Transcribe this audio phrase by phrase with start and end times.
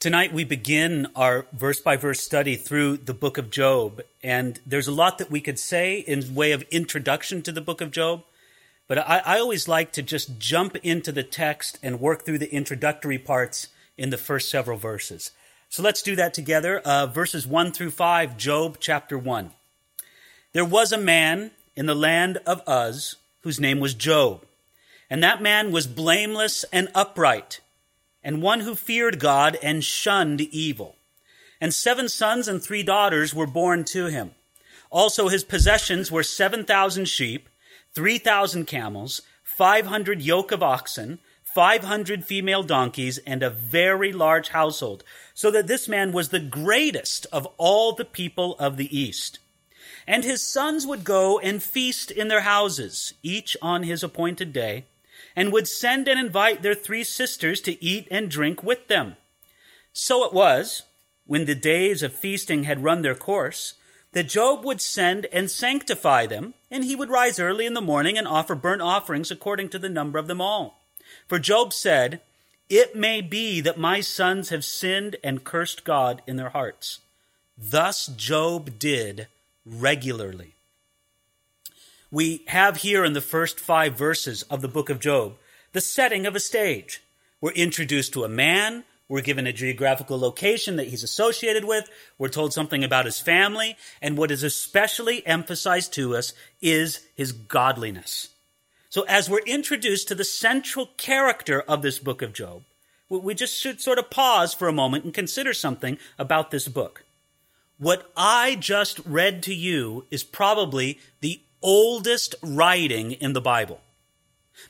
[0.00, 4.86] Tonight we begin our verse by verse study through the book of Job, and there's
[4.86, 8.22] a lot that we could say in way of introduction to the book of Job,
[8.86, 12.54] but I, I, always like to just jump into the text and work through the
[12.54, 15.32] introductory parts in the first several verses.
[15.68, 16.78] So let's do that together.
[16.78, 19.50] Uh, verses 1 through 5, Job chapter 1.
[20.52, 24.44] There was a man in the land of Uz whose name was Job,
[25.10, 27.58] and that man was blameless and upright
[28.22, 30.96] and one who feared God and shunned evil.
[31.60, 34.32] And seven sons and three daughters were born to him.
[34.90, 37.48] Also his possessions were 7,000 sheep,
[37.94, 45.02] 3,000 camels, 500 yoke of oxen, 500 female donkeys, and a very large household,
[45.34, 49.38] so that this man was the greatest of all the people of the East.
[50.06, 54.84] And his sons would go and feast in their houses, each on his appointed day,
[55.38, 59.14] and would send and invite their three sisters to eat and drink with them.
[59.92, 60.82] So it was,
[61.26, 63.74] when the days of feasting had run their course,
[64.14, 68.18] that Job would send and sanctify them, and he would rise early in the morning
[68.18, 70.80] and offer burnt offerings according to the number of them all.
[71.28, 72.20] For Job said,
[72.68, 76.98] It may be that my sons have sinned and cursed God in their hearts.
[77.56, 79.28] Thus Job did
[79.64, 80.54] regularly
[82.10, 85.34] we have here in the first five verses of the book of Job
[85.72, 87.02] the setting of a stage.
[87.42, 88.84] We're introduced to a man.
[89.06, 91.88] We're given a geographical location that he's associated with.
[92.16, 93.76] We're told something about his family.
[94.00, 98.28] And what is especially emphasized to us is his godliness.
[98.88, 102.62] So as we're introduced to the central character of this book of Job,
[103.10, 107.04] we just should sort of pause for a moment and consider something about this book.
[107.78, 113.80] What I just read to you is probably the oldest writing in the Bible.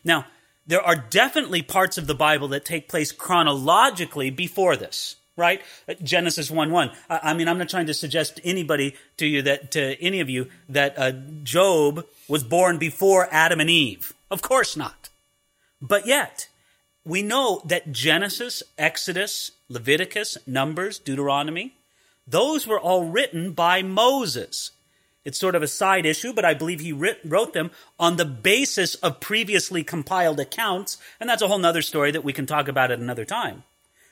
[0.05, 0.27] Now,
[0.67, 5.63] there are definitely parts of the Bible that take place chronologically before this, right?
[6.03, 6.91] Genesis 1 1.
[7.09, 10.49] I mean, I'm not trying to suggest anybody to you that, to any of you,
[10.69, 14.13] that uh, Job was born before Adam and Eve.
[14.31, 15.09] Of course not.
[15.81, 16.49] But yet,
[17.05, 21.75] we know that Genesis, Exodus, Leviticus, Numbers, Deuteronomy,
[22.27, 24.73] those were all written by Moses.
[25.25, 28.25] It's sort of a side issue, but I believe he writ- wrote them on the
[28.25, 32.69] basis of previously compiled accounts, and that's a whole other story that we can talk
[32.69, 33.65] about at another time.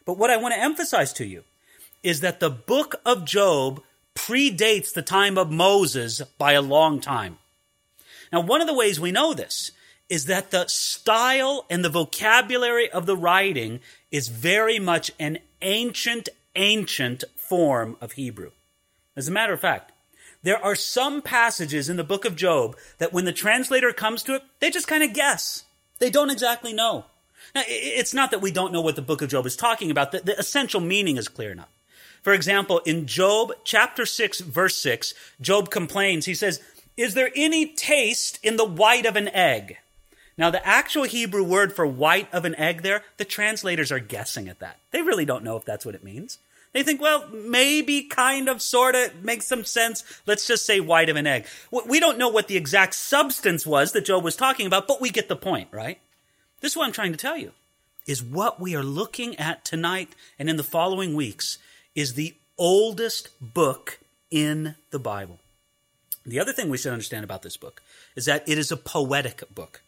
[0.05, 1.45] But what I want to emphasize to you
[2.03, 3.83] is that the book of Job
[4.15, 7.39] predates the time of Moses by a long time.
[8.33, 9.71] Now, one of the ways we know this
[10.09, 13.81] is that the style and the vocabulary of the writing
[14.11, 18.53] is very much an ancient, ancient form of Hebrew.
[19.17, 19.93] As a matter of fact,
[20.47, 24.37] there are some passages in the book of Job that when the translator comes to
[24.37, 25.65] it, they just kind of guess.
[25.99, 27.07] They don't exactly know.
[27.53, 30.13] Now, it's not that we don't know what the book of Job is talking about.
[30.13, 31.73] The, the essential meaning is clear enough.
[32.23, 36.27] For example, in Job chapter 6, verse 6, Job complains.
[36.27, 36.61] He says,
[36.97, 39.79] Is there any taste in the white of an egg?
[40.39, 44.49] Now, the actual Hebrew word for white of an egg there, the translators are guessing
[44.49, 44.79] at that.
[44.93, 46.39] They really don't know if that's what it means.
[46.77, 50.05] They think, well, maybe, kind of, sort of, makes some sense.
[50.27, 51.47] Let's just say white of an egg.
[51.71, 55.09] We don't know what the exact substance was that Job was talking about, but we
[55.09, 55.99] get the point, right?
[56.61, 57.53] This is what I'm trying to tell you,
[58.07, 61.57] is what we are looking at tonight and in the following weeks
[61.95, 63.99] is the oldest book
[64.31, 65.39] in the Bible.
[66.27, 67.81] The other thing we should understand about this book
[68.17, 69.81] is that it is a poetic book.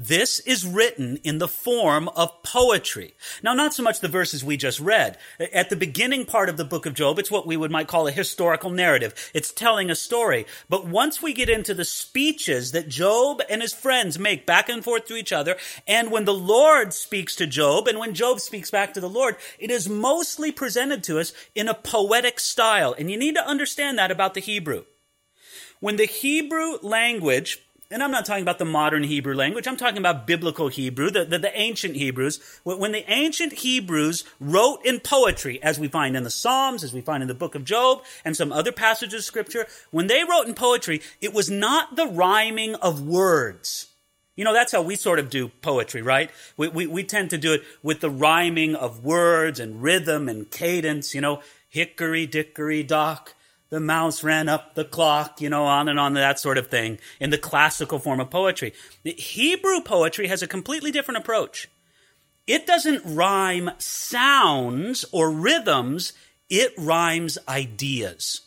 [0.00, 3.14] This is written in the form of poetry.
[3.42, 5.18] Now, not so much the verses we just read.
[5.52, 8.06] At the beginning part of the book of Job, it's what we would might call
[8.06, 9.32] a historical narrative.
[9.34, 10.46] It's telling a story.
[10.68, 14.84] But once we get into the speeches that Job and his friends make back and
[14.84, 15.56] forth to each other,
[15.88, 19.34] and when the Lord speaks to Job, and when Job speaks back to the Lord,
[19.58, 22.94] it is mostly presented to us in a poetic style.
[22.96, 24.84] And you need to understand that about the Hebrew.
[25.80, 27.58] When the Hebrew language
[27.90, 31.24] and I'm not talking about the modern Hebrew language, I'm talking about biblical Hebrew, the,
[31.24, 32.38] the, the, ancient Hebrews.
[32.62, 37.00] When the ancient Hebrews wrote in poetry, as we find in the Psalms, as we
[37.00, 40.46] find in the book of Job, and some other passages of scripture, when they wrote
[40.46, 43.86] in poetry, it was not the rhyming of words.
[44.36, 46.30] You know, that's how we sort of do poetry, right?
[46.58, 50.50] We, we, we tend to do it with the rhyming of words and rhythm and
[50.50, 51.40] cadence, you know,
[51.70, 53.34] hickory dickory dock
[53.70, 56.98] the mouse ran up the clock, you know, on and on, that sort of thing,
[57.20, 58.72] in the classical form of poetry.
[59.04, 61.68] Hebrew poetry has a completely different approach.
[62.46, 66.14] It doesn't rhyme sounds or rhythms,
[66.48, 68.40] it rhymes ideas.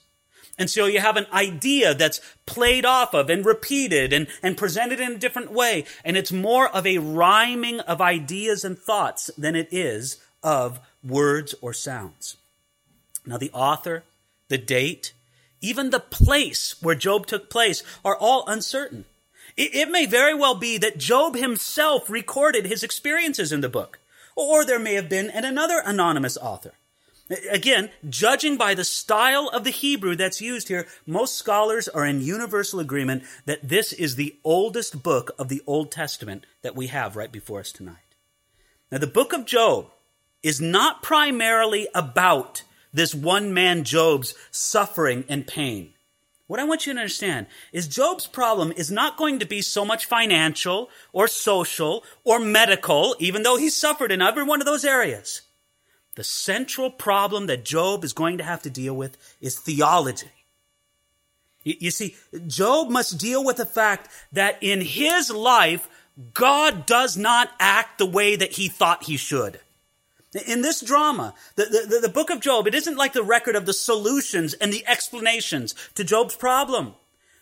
[0.57, 4.99] And so you have an idea that's played off of and repeated and, and presented
[4.99, 5.85] in a different way.
[6.03, 11.55] And it's more of a rhyming of ideas and thoughts than it is of words
[11.61, 12.37] or sounds.
[13.25, 14.03] Now, the author,
[14.51, 15.13] the date,
[15.61, 19.05] even the place where Job took place are all uncertain.
[19.57, 23.99] It, it may very well be that Job himself recorded his experiences in the book,
[24.35, 26.73] or there may have been an another anonymous author.
[27.49, 32.21] Again, judging by the style of the Hebrew that's used here, most scholars are in
[32.21, 37.15] universal agreement that this is the oldest book of the Old Testament that we have
[37.15, 37.95] right before us tonight.
[38.91, 39.91] Now, the book of Job
[40.43, 45.93] is not primarily about this one man Job's suffering and pain.
[46.47, 49.85] What I want you to understand is Job's problem is not going to be so
[49.85, 54.83] much financial or social or medical, even though he suffered in every one of those
[54.83, 55.43] areas.
[56.15, 60.31] The central problem that Job is going to have to deal with is theology.
[61.63, 62.17] You see,
[62.47, 65.87] Job must deal with the fact that in his life,
[66.33, 69.59] God does not act the way that he thought he should.
[70.33, 73.65] In this drama, the, the, the, book of Job, it isn't like the record of
[73.65, 76.93] the solutions and the explanations to Job's problem.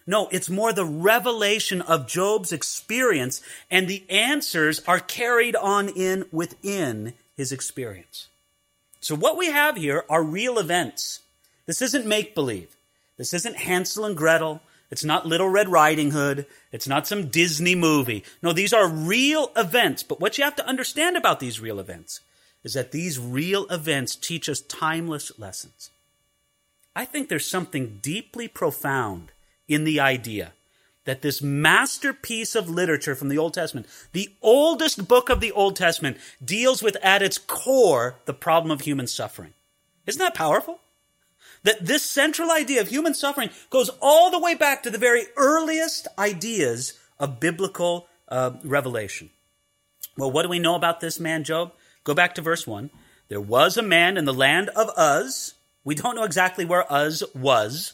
[0.08, 6.26] No, it's more the revelation of Job's experience, and the answers are carried on in
[6.32, 8.28] within his experience.
[9.02, 11.20] So what we have here are real events.
[11.68, 12.76] This isn't make believe.
[13.18, 14.62] This isn't Hansel and Gretel.
[14.90, 16.48] It's not Little Red Riding Hood.
[16.72, 18.24] It's not some Disney movie.
[18.42, 20.02] No, these are real events.
[20.02, 22.22] But what you have to understand about these real events
[22.64, 25.90] is that these real events teach us timeless lessons.
[26.96, 29.32] I think there's something deeply profound
[29.68, 30.54] in the idea
[31.06, 35.76] that this masterpiece of literature from the Old Testament, the oldest book of the Old
[35.76, 39.54] Testament, deals with at its core the problem of human suffering.
[40.06, 40.80] Isn't that powerful?
[41.64, 45.24] That this central idea of human suffering goes all the way back to the very
[45.36, 49.30] earliest ideas of biblical uh, revelation.
[50.18, 51.74] Well, what do we know about this man, Job?
[52.10, 52.90] Go back to verse 1.
[53.28, 55.54] There was a man in the land of Uz.
[55.84, 57.94] We don't know exactly where Uz was.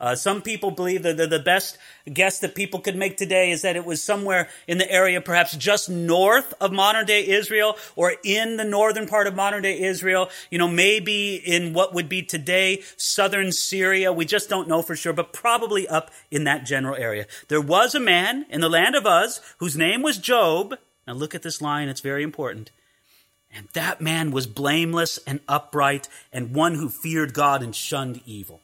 [0.00, 1.76] Uh, some people believe that the, the best
[2.10, 5.54] guess that people could make today is that it was somewhere in the area, perhaps
[5.54, 10.30] just north of modern day Israel or in the northern part of modern day Israel.
[10.50, 14.14] You know, maybe in what would be today southern Syria.
[14.14, 17.26] We just don't know for sure, but probably up in that general area.
[17.48, 20.78] There was a man in the land of Uz whose name was Job.
[21.06, 21.90] Now look at this line.
[21.90, 22.70] It's very important.
[23.54, 28.60] And that man was blameless and upright and one who feared God and shunned evil.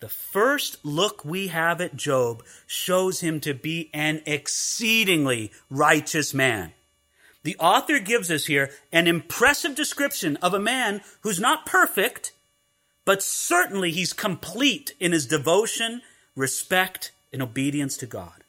[0.00, 6.72] The first look we have at Job shows him to be an exceedingly righteous man.
[7.42, 12.32] The author gives us here an impressive description of a man who's not perfect,
[13.04, 16.02] but certainly he's complete in his devotion,
[16.36, 18.44] respect, and obedience to God.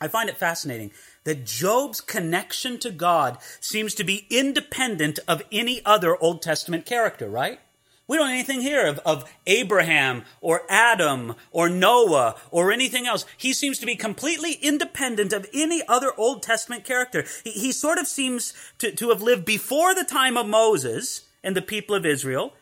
[0.00, 0.90] I find it fascinating
[1.24, 7.28] that Job's connection to God seems to be independent of any other Old Testament character,
[7.28, 7.60] right?
[8.06, 13.24] We don't have anything here of, of Abraham or Adam or Noah or anything else.
[13.38, 17.24] He seems to be completely independent of any other Old Testament character.
[17.44, 21.56] He, he sort of seems to, to have lived before the time of Moses and
[21.56, 22.52] the people of Israel.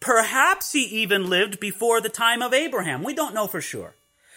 [0.00, 3.02] Perhaps he even lived before the time of Abraham.
[3.02, 3.94] We don't know for sure.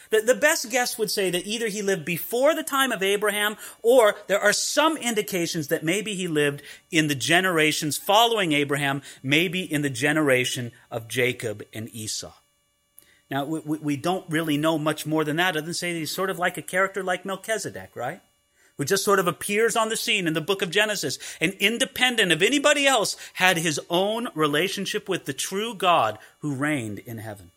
[0.09, 3.57] The, the best guess would say that either he lived before the time of Abraham
[3.83, 9.61] or there are some indications that maybe he lived in the generations following Abraham, maybe
[9.61, 12.33] in the generation of Jacob and Esau.
[13.29, 16.31] Now, we, we don't really know much more than that other than say he's sort
[16.31, 18.21] of like a character like Melchizedek, right?
[18.77, 22.31] Who just sort of appears on the scene in the book of Genesis and independent
[22.31, 27.51] of anybody else had his own relationship with the true God who reigned in heaven.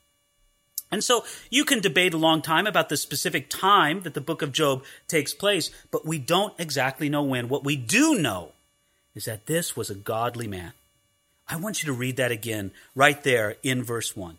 [0.93, 4.43] And so you can debate a long time about the specific time that the book
[4.43, 7.49] of Job takes place, but we don't exactly know when.
[7.49, 8.53] What we do know
[9.15, 10.75] is that this was a godly man.
[11.49, 14.37] I want you to read that again right there in verse 1.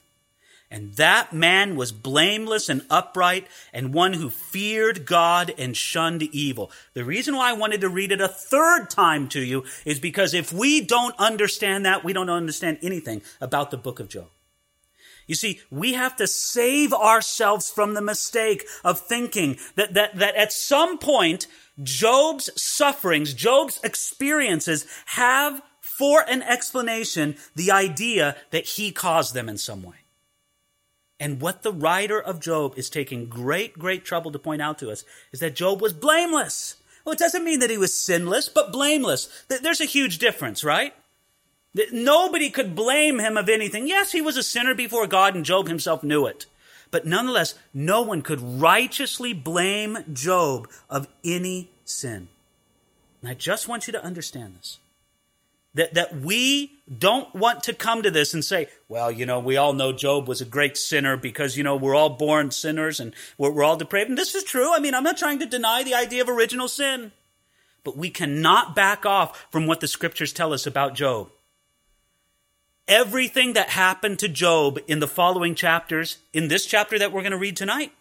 [0.70, 6.72] And that man was blameless and upright and one who feared God and shunned evil.
[6.94, 10.34] The reason why I wanted to read it a third time to you is because
[10.34, 14.30] if we don't understand that, we don't understand anything about the book of Job.
[15.28, 20.36] You see, we have to save ourselves from the mistake of thinking that, that, that
[20.36, 21.48] at some point,
[21.82, 29.58] Job's sufferings, Job's experiences have for an explanation the idea that he caused them in
[29.58, 29.96] some way.
[31.20, 34.92] And what the writer of Job is taking great, great trouble to point out to
[34.92, 36.76] us is that Job was blameless.
[37.06, 39.46] Well, it doesn't mean that he was sinless, but blameless.
[39.48, 40.94] There's a huge difference, right?
[41.92, 43.88] Nobody could blame him of anything.
[43.88, 46.46] Yes, he was a sinner before God, and Job himself knew it.
[46.92, 52.28] But nonetheless, no one could righteously blame Job of any sin.
[53.22, 54.78] And I just want you to understand this.
[55.74, 59.58] that, that we don't want to come to this and say, well, you know, we
[59.58, 63.14] all know Job was a great sinner because, you know, we're all born sinners and
[63.38, 64.10] we're, we're all depraved.
[64.10, 64.74] And this is true.
[64.74, 67.12] I mean, I'm not trying to deny the idea of original sin,
[67.84, 71.30] but we cannot back off from what the scriptures tell us about Job.
[72.88, 77.32] Everything that happened to Job in the following chapters, in this chapter that we're going
[77.32, 77.94] to read tonight,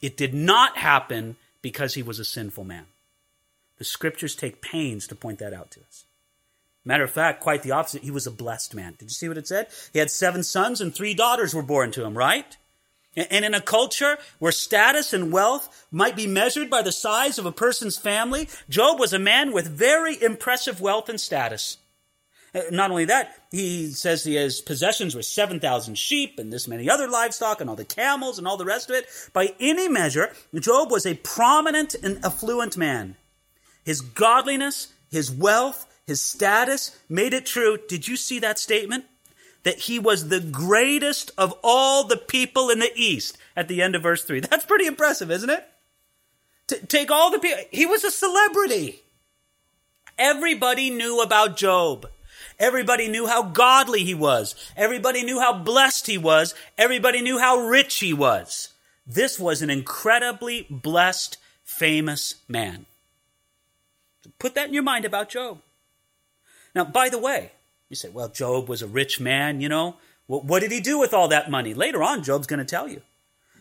[0.00, 2.86] it did not happen because he was a sinful man.
[3.78, 6.04] The scriptures take pains to point that out to us.
[6.84, 8.04] Matter of fact, quite the opposite.
[8.04, 8.94] He was a blessed man.
[8.96, 9.66] Did you see what it said?
[9.92, 12.56] He had seven sons and three daughters were born to him, right?
[13.16, 17.46] And in a culture where status and wealth might be measured by the size of
[17.46, 21.78] a person's family, Job was a man with very impressive wealth and status.
[22.56, 26.88] Uh, not only that, he says he has possessions with 7,000 sheep and this many
[26.88, 29.06] other livestock and all the camels and all the rest of it.
[29.34, 33.16] By any measure, Job was a prominent and affluent man.
[33.84, 37.78] His godliness, his wealth, his status made it true.
[37.88, 39.04] Did you see that statement?
[39.64, 43.94] That he was the greatest of all the people in the East at the end
[43.94, 44.40] of verse 3.
[44.40, 45.68] That's pretty impressive, isn't it?
[46.68, 49.02] To take all the people, he was a celebrity.
[50.18, 52.06] Everybody knew about Job.
[52.58, 54.54] Everybody knew how godly he was.
[54.76, 56.54] Everybody knew how blessed he was.
[56.78, 58.70] Everybody knew how rich he was.
[59.06, 62.86] This was an incredibly blessed, famous man.
[64.38, 65.60] Put that in your mind about Job.
[66.74, 67.52] Now, by the way,
[67.88, 69.96] you say, well, Job was a rich man, you know.
[70.28, 71.72] Well, what did he do with all that money?
[71.72, 73.02] Later on, Job's going to tell you.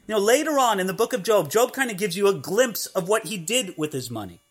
[0.08, 2.34] You know, later on in the book of Job, Job kind of gives you a
[2.34, 4.42] glimpse of what he did with his money.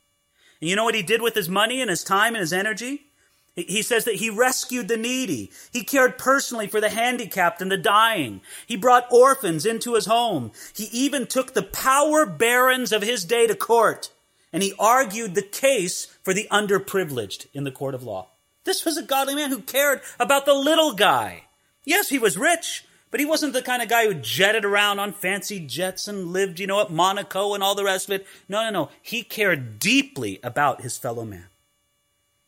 [0.60, 3.06] And you know what he did with his money and his time and his energy?
[3.54, 5.52] He says that he rescued the needy.
[5.72, 8.40] He cared personally for the handicapped and the dying.
[8.66, 10.50] He brought orphans into his home.
[10.74, 14.10] He even took the power barons of his day to court
[14.54, 18.28] and he argued the case for the underprivileged in the court of law.
[18.62, 21.46] This was a godly man who cared about the little guy.
[21.84, 25.12] Yes, he was rich, but he wasn't the kind of guy who jetted around on
[25.12, 28.26] fancy jets and lived, you know, at Monaco and all the rest of it.
[28.48, 28.90] No, no, no.
[29.02, 31.46] He cared deeply about his fellow man.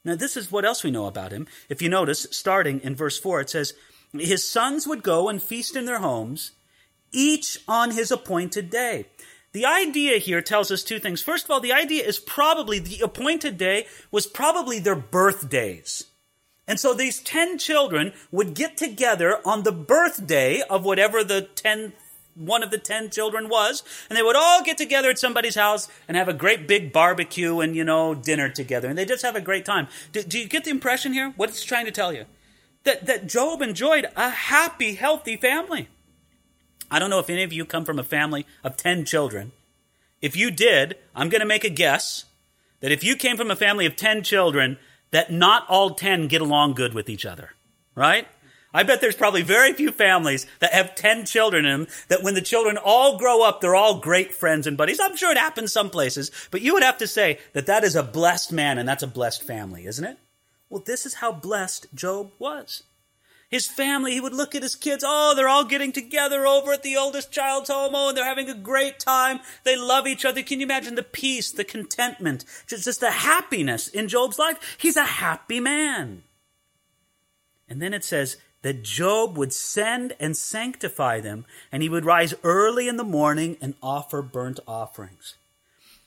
[0.07, 1.49] Now, this is what else we know about him.
[1.69, 3.75] If you notice, starting in verse 4, it says,
[4.13, 6.53] His sons would go and feast in their homes,
[7.11, 9.07] each on his appointed day.
[9.51, 11.23] The idea here tells us two things.
[11.23, 16.05] First of all, the idea is probably the appointed day was probably their birthdays.
[16.69, 21.95] And so these 10 children would get together on the birthday of whatever the 10
[22.37, 25.89] one of the 10 children was, and they would all get together at somebody's house
[26.07, 28.89] and have a great big barbecue and, you know, dinner together.
[28.89, 29.89] And they just have a great time.
[30.13, 31.33] Do, do you get the impression here?
[31.37, 32.27] What it's trying to tell you?
[32.85, 35.89] That, that Job enjoyed a happy, healthy family.
[36.91, 39.53] I don't know if any of you come from a family of 10 children.
[40.23, 42.25] If you did, I'm going to make a guess
[42.81, 44.79] that if you came from a family of 10 children,
[45.11, 47.55] that not all 10 get along good with each other,
[47.95, 48.29] right?
[48.77, 52.35] I bet there's probably very few families that have 10 children in them that when
[52.35, 55.01] the children all grow up, they're all great friends and buddies.
[55.01, 57.97] I'm sure it happens some places, but you would have to say that that is
[57.97, 60.19] a blessed man and that's a blessed family, isn't it?
[60.69, 62.83] Well, this is how blessed Job was.
[63.49, 65.03] His family, he would look at his kids.
[65.07, 67.95] Oh, they're all getting together over at the oldest child's home.
[67.95, 69.41] Oh, and they're having a great time.
[69.65, 70.43] They love each other.
[70.43, 74.77] Can you imagine the peace, the contentment, just, just the happiness in Job's life?
[74.77, 76.25] He's a happy man.
[77.71, 82.35] And then it says that Job would send and sanctify them, and he would rise
[82.43, 85.37] early in the morning and offer burnt offerings.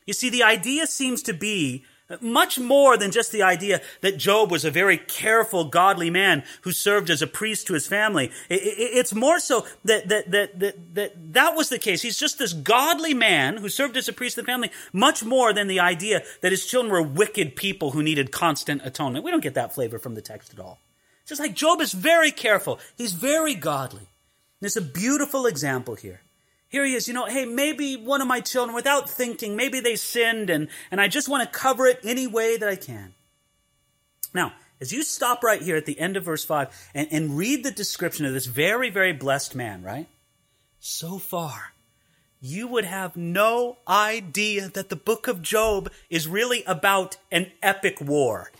[0.05, 1.85] You see, the idea seems to be
[2.19, 6.73] much more than just the idea that Job was a very careful, godly man who
[6.73, 8.29] served as a priest to his family.
[8.49, 12.01] It's more so that that, that, that, that, that was the case.
[12.01, 15.53] He's just this godly man who served as a priest to the family, much more
[15.53, 19.23] than the idea that his children were wicked people who needed constant atonement.
[19.23, 20.77] We don't get that flavor from the text at all.
[21.29, 22.79] Just like Job is very careful.
[22.97, 24.07] He's very godly.
[24.61, 26.21] There's a beautiful example here.
[26.69, 29.95] Here he is, you know, hey, maybe one of my children, without thinking, maybe they
[29.95, 33.13] sinned, and, and I just want to cover it any way that I can.
[34.33, 37.63] Now, as you stop right here at the end of verse 5 and, and read
[37.63, 40.07] the description of this very, very blessed man, right?
[40.79, 41.73] So far,
[42.41, 48.01] you would have no idea that the book of Job is really about an epic
[48.01, 48.51] war.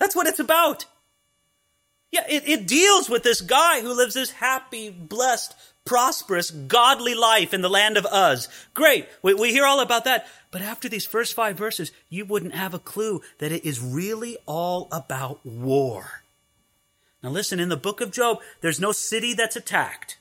[0.00, 0.86] That's what it's about.
[2.10, 7.54] Yeah, it, it deals with this guy who lives this happy, blessed, prosperous, godly life
[7.54, 8.48] in the land of Uz.
[8.74, 9.08] Great.
[9.22, 10.26] We, we hear all about that.
[10.50, 14.36] But after these first five verses, you wouldn't have a clue that it is really
[14.46, 16.22] all about war.
[17.22, 20.18] Now listen, in the book of Job, there's no city that's attacked.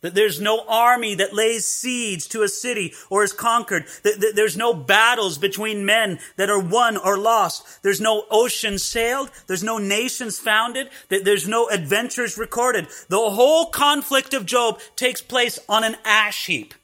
[0.00, 3.86] That there's no army that lays siege to a city or is conquered.
[4.04, 7.82] That there's no battles between men that are won or lost.
[7.82, 9.30] There's no ocean sailed.
[9.48, 10.88] There's no nations founded.
[11.08, 12.86] That there's no adventures recorded.
[13.08, 16.74] The whole conflict of Job takes place on an ash heap.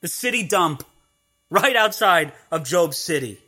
[0.00, 0.82] The city dump
[1.50, 3.38] right outside of Job's city.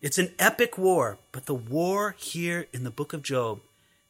[0.00, 3.60] It's an epic war, but the war here in the book of Job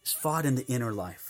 [0.03, 1.27] is fought in the inner life.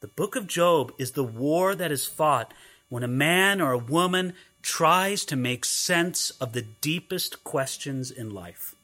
[0.00, 2.52] The book of Job is the war that is fought
[2.88, 8.30] when a man or a woman tries to make sense of the deepest questions in
[8.30, 8.74] life.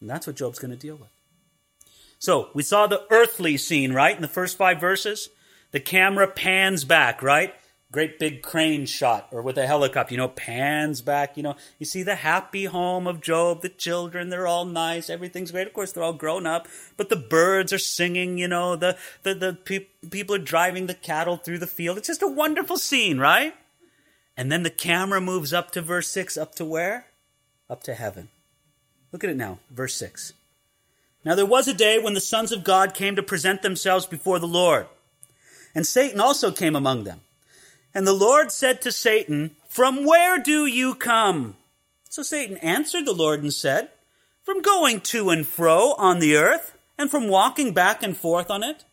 [0.00, 1.10] And that's what Job's going to deal with.
[2.18, 4.14] So we saw the earthly scene, right?
[4.14, 5.28] In the first five verses.
[5.72, 7.54] The camera pans back, right?
[7.92, 11.86] Great big crane shot or with a helicopter, you know, pans back, you know, you
[11.86, 15.66] see the happy home of Job, the children, they're all nice, everything's great.
[15.66, 19.34] Of course, they're all grown up, but the birds are singing, you know, the, the,
[19.34, 21.98] the pe- people are driving the cattle through the field.
[21.98, 23.54] It's just a wonderful scene, right?
[24.36, 27.06] And then the camera moves up to verse 6, up to where?
[27.68, 28.28] Up to heaven.
[29.12, 30.32] Look at it now, verse 6.
[31.24, 34.38] Now there was a day when the sons of God came to present themselves before
[34.38, 34.86] the Lord.
[35.74, 37.20] And Satan also came among them.
[37.94, 41.56] And the Lord said to Satan, From where do you come?
[42.08, 43.90] So Satan answered the Lord and said,
[44.42, 48.62] From going to and fro on the earth, and from walking back and forth on
[48.62, 48.84] it.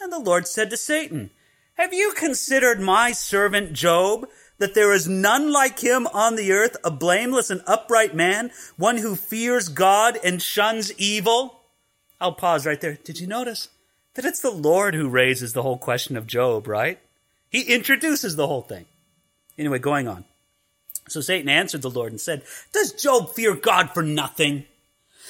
[0.00, 1.30] And the Lord said to Satan,
[1.74, 4.26] Have you considered my servant Job,
[4.58, 8.98] that there is none like him on the earth, a blameless and upright man, one
[8.98, 11.60] who fears God and shuns evil?
[12.20, 12.98] I'll pause right there.
[13.02, 13.68] Did you notice
[14.14, 17.00] that it's the Lord who raises the whole question of Job, right?
[17.52, 18.86] He introduces the whole thing.
[19.58, 20.24] Anyway, going on.
[21.08, 22.42] So Satan answered the Lord and said,
[22.72, 24.64] Does Job fear God for nothing?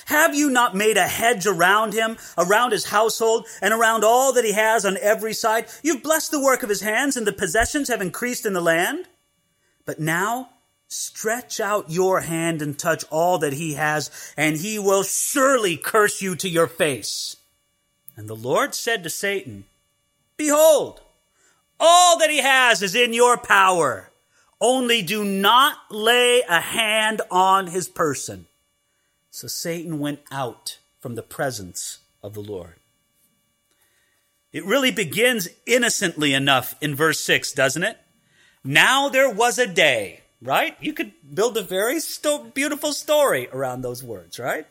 [0.07, 4.45] Have you not made a hedge around him, around his household, and around all that
[4.45, 5.67] he has on every side?
[5.83, 9.07] You've blessed the work of his hands, and the possessions have increased in the land.
[9.85, 10.50] But now
[10.88, 16.23] stretch out your hand and touch all that he has, and he will surely curse
[16.23, 17.37] you to your face.
[18.17, 19.64] And the Lord said to Satan,
[20.37, 21.01] Behold,
[21.83, 24.11] all that he has is in your power.
[24.61, 28.47] Only do not lay a hand on his person.
[29.30, 32.76] So Satan went out from the presence of the Lord.
[34.52, 37.99] It really begins innocently enough in verse 6, doesn't it?
[38.63, 40.76] Now there was a day, right?
[40.80, 44.67] You could build a very sto- beautiful story around those words, right?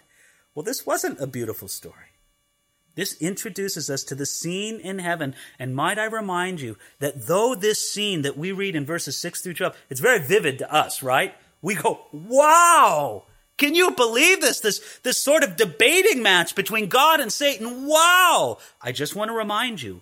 [0.55, 2.10] Well, this wasn't a beautiful story.
[2.95, 5.35] This introduces us to the scene in heaven.
[5.57, 9.41] And might I remind you that though this scene that we read in verses 6
[9.41, 11.33] through 12, it's very vivid to us, right?
[11.61, 13.23] We go, wow!
[13.57, 14.59] Can you believe this?
[14.59, 17.85] This, this sort of debating match between God and Satan.
[17.85, 18.57] Wow!
[18.81, 20.01] I just want to remind you,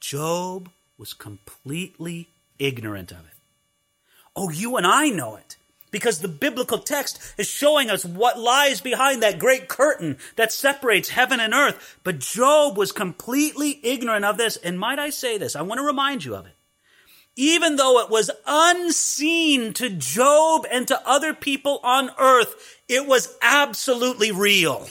[0.00, 3.34] Job was completely ignorant of it.
[4.34, 5.56] Oh, you and I know it
[5.96, 11.08] because the biblical text is showing us what lies behind that great curtain that separates
[11.08, 11.96] heaven and earth.
[12.04, 14.58] But Job was completely ignorant of this.
[14.58, 15.56] And might I say this?
[15.56, 16.52] I want to remind you of it.
[17.34, 23.34] Even though it was unseen to Job and to other people on earth, it was
[23.40, 24.88] absolutely real.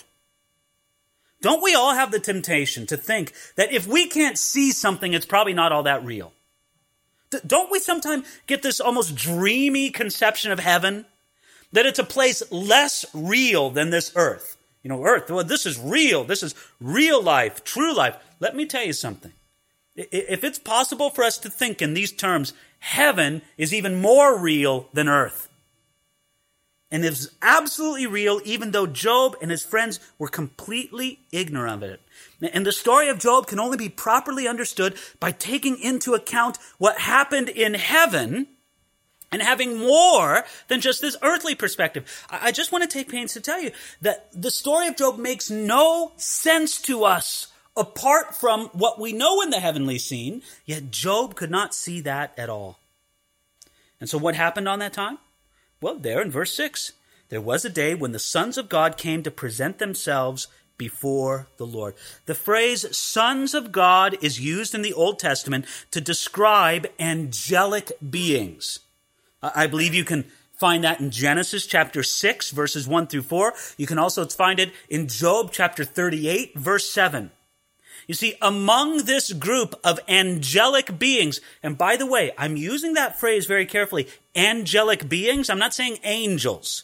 [1.39, 5.27] Don't we all have the temptation to think that if we can't see something, it's
[5.27, 6.33] probably not all that real?
[7.45, 11.05] Don't we sometimes get this almost dreamy conception of heaven?
[11.71, 14.57] That it's a place less real than this earth.
[14.83, 16.23] You know, earth, well, this is real.
[16.23, 18.15] This is real life, true life.
[18.39, 19.33] Let me tell you something.
[19.95, 24.87] If it's possible for us to think in these terms, heaven is even more real
[24.93, 25.49] than earth
[26.91, 31.99] and it's absolutely real, even though Job and his friends were completely ignorant of it.
[32.53, 36.99] And the story of Job can only be properly understood by taking into account what
[36.99, 38.47] happened in heaven
[39.31, 42.25] and having more than just this earthly perspective.
[42.29, 45.49] I just want to take pains to tell you that the story of Job makes
[45.49, 51.35] no sense to us apart from what we know in the heavenly scene, yet Job
[51.35, 52.79] could not see that at all.
[53.99, 55.17] And so what happened on that time?
[55.81, 56.93] Well, there in verse 6,
[57.29, 61.65] there was a day when the sons of God came to present themselves before the
[61.65, 61.95] Lord.
[62.25, 68.79] The phrase sons of God is used in the Old Testament to describe angelic beings.
[69.41, 70.25] I believe you can
[70.57, 73.53] find that in Genesis chapter 6 verses 1 through 4.
[73.77, 77.31] You can also find it in Job chapter 38 verse 7.
[78.07, 83.19] You see, among this group of angelic beings, and by the way, I'm using that
[83.19, 86.83] phrase very carefully, angelic beings, I'm not saying angels.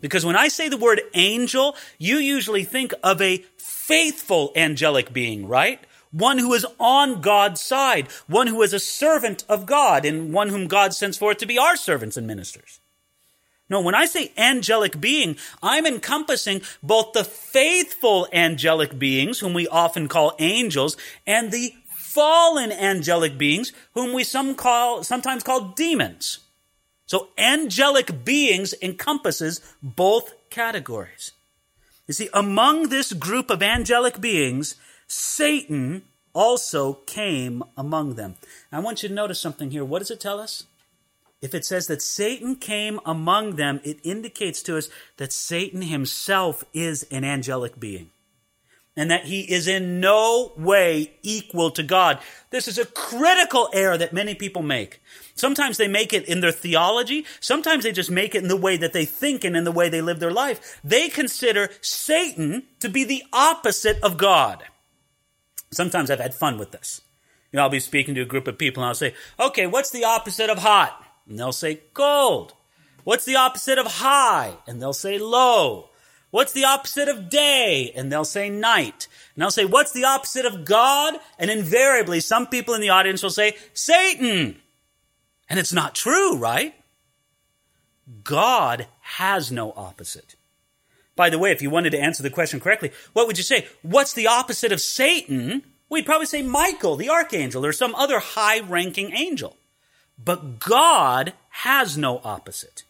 [0.00, 5.46] Because when I say the word angel, you usually think of a faithful angelic being,
[5.46, 5.80] right?
[6.12, 10.48] one who is on God's side, one who is a servant of God, and one
[10.48, 12.80] whom God sends forth to be our servants and ministers.
[13.68, 19.68] No, when I say angelic being, I'm encompassing both the faithful angelic beings, whom we
[19.68, 26.40] often call angels, and the fallen angelic beings, whom we some call, sometimes call demons.
[27.10, 31.32] So angelic beings encompasses both categories.
[32.06, 34.76] You see, among this group of angelic beings,
[35.08, 38.36] Satan also came among them.
[38.70, 39.84] I want you to notice something here.
[39.84, 40.62] What does it tell us?
[41.42, 46.62] If it says that Satan came among them, it indicates to us that Satan himself
[46.72, 48.10] is an angelic being
[48.96, 52.18] and that he is in no way equal to God.
[52.50, 55.00] This is a critical error that many people make.
[55.40, 57.24] Sometimes they make it in their theology.
[57.40, 59.88] Sometimes they just make it in the way that they think and in the way
[59.88, 60.80] they live their life.
[60.84, 64.62] They consider Satan to be the opposite of God.
[65.72, 67.00] Sometimes I've had fun with this.
[67.50, 69.90] You know, I'll be speaking to a group of people and I'll say, okay, what's
[69.90, 71.04] the opposite of hot?
[71.28, 72.54] And they'll say cold.
[73.04, 74.54] What's the opposite of high?
[74.66, 75.88] And they'll say low.
[76.30, 77.92] What's the opposite of day?
[77.96, 79.08] And they'll say night.
[79.34, 81.14] And I'll say, what's the opposite of God?
[81.38, 84.60] And invariably, some people in the audience will say, Satan.
[85.50, 86.74] And it's not true, right?
[88.24, 90.36] God has no opposite.
[91.16, 93.66] By the way, if you wanted to answer the question correctly, what would you say?
[93.82, 95.62] What's the opposite of Satan?
[95.90, 99.56] We'd probably say Michael, the archangel, or some other high ranking angel.
[100.22, 102.84] But God has no opposite.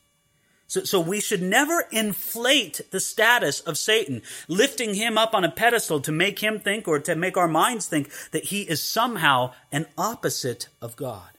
[0.67, 5.51] So, so we should never inflate the status of Satan, lifting him up on a
[5.51, 9.53] pedestal to make him think or to make our minds think that he is somehow
[9.73, 11.31] an opposite of God.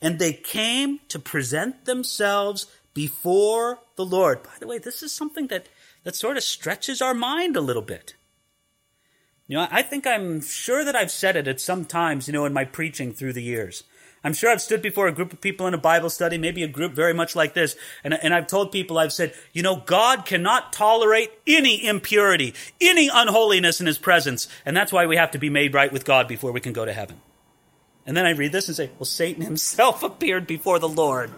[0.00, 4.42] And they came to present themselves before the Lord.
[4.42, 5.68] By the way, this is something that,
[6.04, 8.14] that sort of stretches our mind a little bit.
[9.46, 12.46] You know, I think I'm sure that I've said it at some times, you know,
[12.46, 13.84] in my preaching through the years.
[14.24, 16.68] I'm sure I've stood before a group of people in a Bible study, maybe a
[16.68, 20.24] group very much like this, and, and I've told people, I've said, you know, God
[20.24, 25.38] cannot tolerate any impurity, any unholiness in His presence, and that's why we have to
[25.38, 27.20] be made right with God before we can go to heaven.
[28.06, 31.30] And then I read this and say, well, Satan himself appeared before the Lord.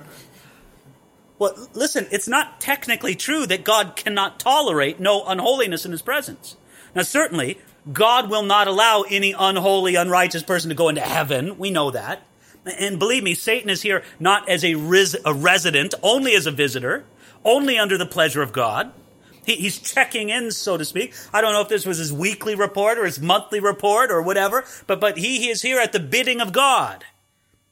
[1.39, 6.57] Well, listen, it's not technically true that God cannot tolerate no unholiness in His presence.
[6.95, 7.59] Now, certainly,
[7.93, 11.57] God will not allow any unholy, unrighteous person to go into heaven.
[11.57, 12.23] We know that.
[12.79, 16.51] And believe me, Satan is here not as a, res- a resident, only as a
[16.51, 17.05] visitor,
[17.45, 18.93] only under the pleasure of God.
[19.49, 21.15] He, he's checking in, so to speak.
[21.33, 24.63] I don't know if this was his weekly report or his monthly report or whatever,
[24.87, 27.03] but, but he, he is here at the bidding of God.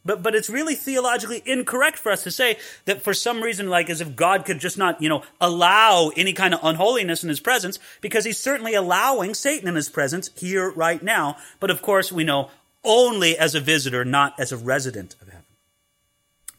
[0.02, 3.90] But, but it's really theologically incorrect for us to say that for some reason, like
[3.90, 7.40] as if God could just not, you know, allow any kind of unholiness in his
[7.40, 11.36] presence, because he's certainly allowing Satan in his presence here right now.
[11.60, 12.48] But of course, we know
[12.84, 15.44] only as a visitor, not as a resident of heaven.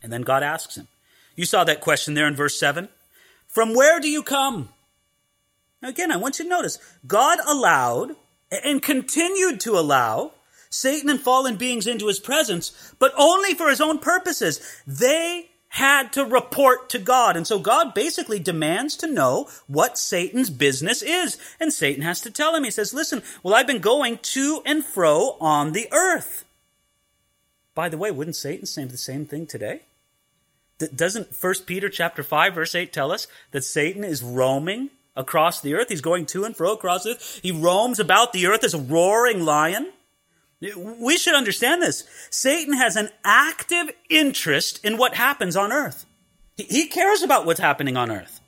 [0.04, 0.88] And then God asks him.
[1.36, 2.88] You saw that question there in verse 7.
[3.48, 4.70] From where do you come?
[5.82, 8.16] Now, again, I want you to notice God allowed
[8.52, 10.32] and continued to allow
[10.70, 14.62] Satan and fallen beings into his presence, but only for his own purposes.
[14.86, 17.36] They had to report to God.
[17.36, 21.38] And so God basically demands to know what Satan's business is.
[21.60, 22.64] And Satan has to tell him.
[22.64, 26.46] He says, listen, well, I've been going to and fro on the earth.
[27.76, 29.82] By the way, wouldn't Satan say the same thing today?
[30.96, 35.74] Doesn't 1 Peter chapter 5 verse 8 tell us that Satan is roaming across the
[35.74, 35.90] earth?
[35.90, 37.40] He's going to and fro across the earth.
[37.44, 39.92] He roams about the earth as a roaring lion.
[40.76, 42.04] We should understand this.
[42.32, 46.06] Satan has an active interest in what happens on earth.
[46.56, 48.42] He cares about what's happening on earth.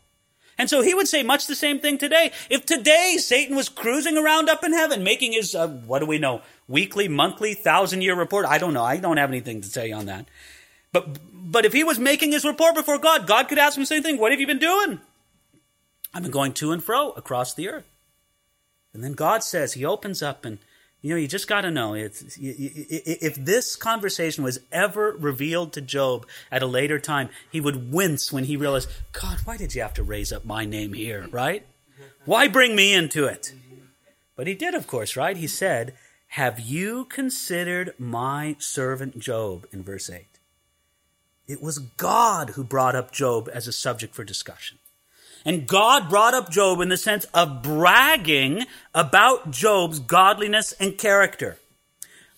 [0.58, 2.32] And so he would say much the same thing today.
[2.50, 6.18] If today Satan was cruising around up in heaven, making his, uh, what do we
[6.18, 8.84] know, weekly, monthly, thousand year report, I don't know.
[8.84, 10.28] I don't have anything to say on that.
[10.92, 13.88] But, but if he was making his report before God, God could ask him the
[13.88, 14.18] same thing.
[14.18, 15.00] What have you been doing?
[16.14, 17.86] I've been going to and fro across the earth.
[18.94, 20.60] And then God says, he opens up and
[21.02, 26.28] you know, you just got to know if this conversation was ever revealed to Job
[26.52, 29.94] at a later time, he would wince when he realized, God, why did you have
[29.94, 31.66] to raise up my name here, right?
[32.26, 33.54] Why bring me into it?
[34.36, 35.38] But he did, of course, right?
[35.38, 35.94] He said,
[36.30, 40.26] Have you considered my servant Job in verse 8?
[41.48, 44.80] It was God who brought up Job as a subject for discussion.
[45.46, 51.58] And God brought up Job in the sense of bragging about Job's godliness and character.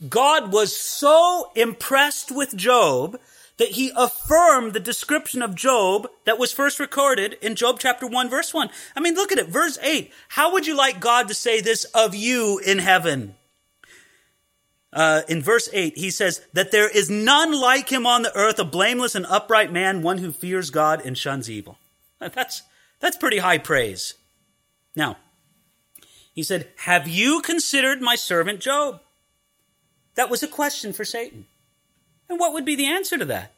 [0.08, 3.20] God was so impressed with Job
[3.58, 8.30] that he affirmed the description of Job that was first recorded in Job chapter 1
[8.30, 8.70] verse 1.
[8.96, 9.50] I mean, look at it.
[9.50, 10.12] Verse 8.
[10.30, 13.36] How would you like God to say this of you in heaven?
[14.94, 18.60] uh, in verse 8, he says that there is none like him on the earth,
[18.60, 21.78] a blameless and upright man, one who fears God and shuns evil.
[22.20, 22.64] That's,
[23.02, 24.14] that's pretty high praise.
[24.96, 25.18] Now,
[26.34, 29.02] he said, Have you considered my servant Job?
[30.16, 31.46] That was a question for Satan.
[32.30, 33.52] And what would be the answer to that?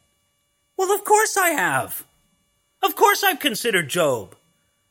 [0.77, 2.05] Well, of course I have.
[2.81, 4.35] Of course I've considered Job.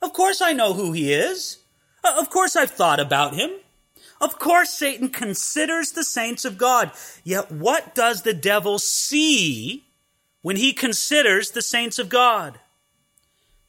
[0.01, 1.59] Of course I know who he is.
[2.05, 3.51] Uh, of course I've thought about him.
[4.21, 6.93] Of course Satan considers the saints of God.
[7.25, 9.85] Yet what does the devil see
[10.43, 12.59] when he considers the saints of God?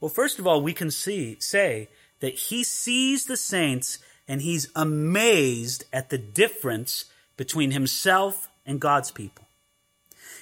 [0.03, 1.87] Well, first of all, we can see, say
[2.19, 7.05] that he sees the saints and he's amazed at the difference
[7.37, 9.45] between himself and God's people.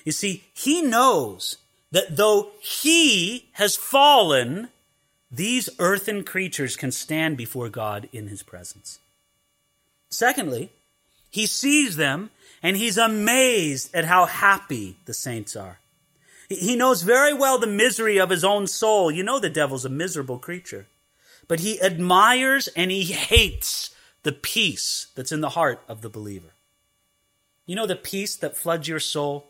[0.04, 1.58] You see, he knows
[1.92, 4.70] that though he has fallen,
[5.30, 8.98] these earthen creatures can stand before God in his presence.
[10.10, 10.72] Secondly,
[11.30, 12.32] he sees them
[12.64, 15.78] and he's amazed at how happy the saints are.
[16.56, 19.10] He knows very well the misery of his own soul.
[19.10, 20.86] You know the devil's a miserable creature.
[21.48, 26.50] But he admires and he hates the peace that's in the heart of the believer.
[27.66, 29.48] You know the peace that floods your soul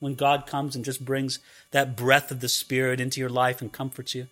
[0.00, 1.38] when God comes and just brings
[1.70, 4.26] that breath of the Spirit into your life and comforts you?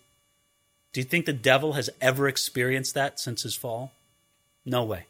[0.91, 3.91] Do you think the devil has ever experienced that since his fall?
[4.65, 5.07] No way.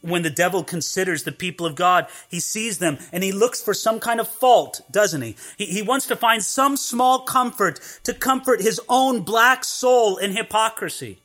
[0.00, 3.72] When the devil considers the people of God, he sees them and he looks for
[3.72, 5.36] some kind of fault, doesn't he?
[5.56, 5.66] he?
[5.66, 11.20] He wants to find some small comfort to comfort his own black soul in hypocrisy.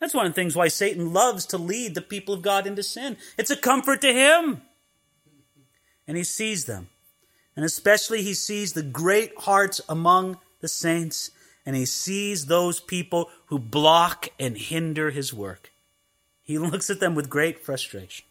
[0.00, 2.82] That's one of the things why Satan loves to lead the people of God into
[2.82, 3.16] sin.
[3.38, 4.60] It's a comfort to him.
[6.06, 6.88] And he sees them.
[7.56, 11.30] And especially he sees the great hearts among the saints.
[11.66, 15.72] And he sees those people who block and hinder his work.
[16.48, 18.24] He looks at them with great frustration.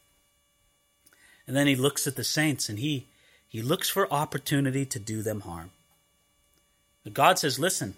[1.46, 3.08] And then he looks at the saints and he,
[3.48, 5.70] he looks for opportunity to do them harm.
[7.06, 7.94] But God says, listen,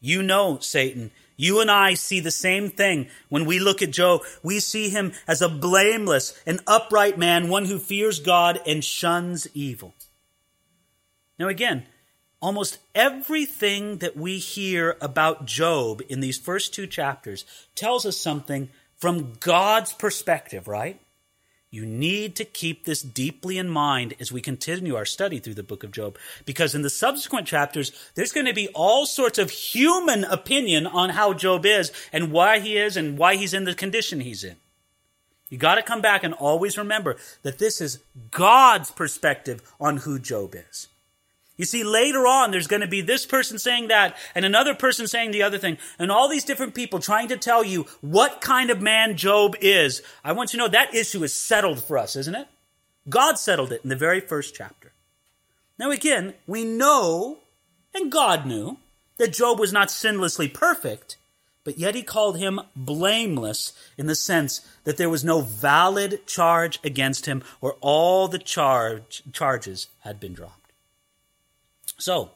[0.00, 4.20] you know, Satan, you and I see the same thing when we look at Job.
[4.42, 9.48] We see him as a blameless and upright man, one who fears God and shuns
[9.54, 9.94] evil.
[11.38, 11.86] Now, again,
[12.42, 18.68] almost everything that we hear about Job in these first two chapters tells us something
[19.00, 21.00] from God's perspective, right?
[21.72, 25.62] You need to keep this deeply in mind as we continue our study through the
[25.62, 29.50] book of Job, because in the subsequent chapters, there's going to be all sorts of
[29.50, 33.74] human opinion on how Job is and why he is and why he's in the
[33.74, 34.56] condition he's in.
[35.48, 40.18] You got to come back and always remember that this is God's perspective on who
[40.18, 40.88] Job is.
[41.60, 45.06] You see, later on, there's going to be this person saying that and another person
[45.06, 48.70] saying the other thing, and all these different people trying to tell you what kind
[48.70, 50.00] of man Job is.
[50.24, 52.48] I want you to know that issue is settled for us, isn't it?
[53.10, 54.92] God settled it in the very first chapter.
[55.78, 57.40] Now, again, we know,
[57.94, 58.78] and God knew,
[59.18, 61.18] that Job was not sinlessly perfect,
[61.62, 66.78] but yet he called him blameless in the sense that there was no valid charge
[66.82, 70.59] against him or all the charge, charges had been dropped.
[72.00, 72.30] So,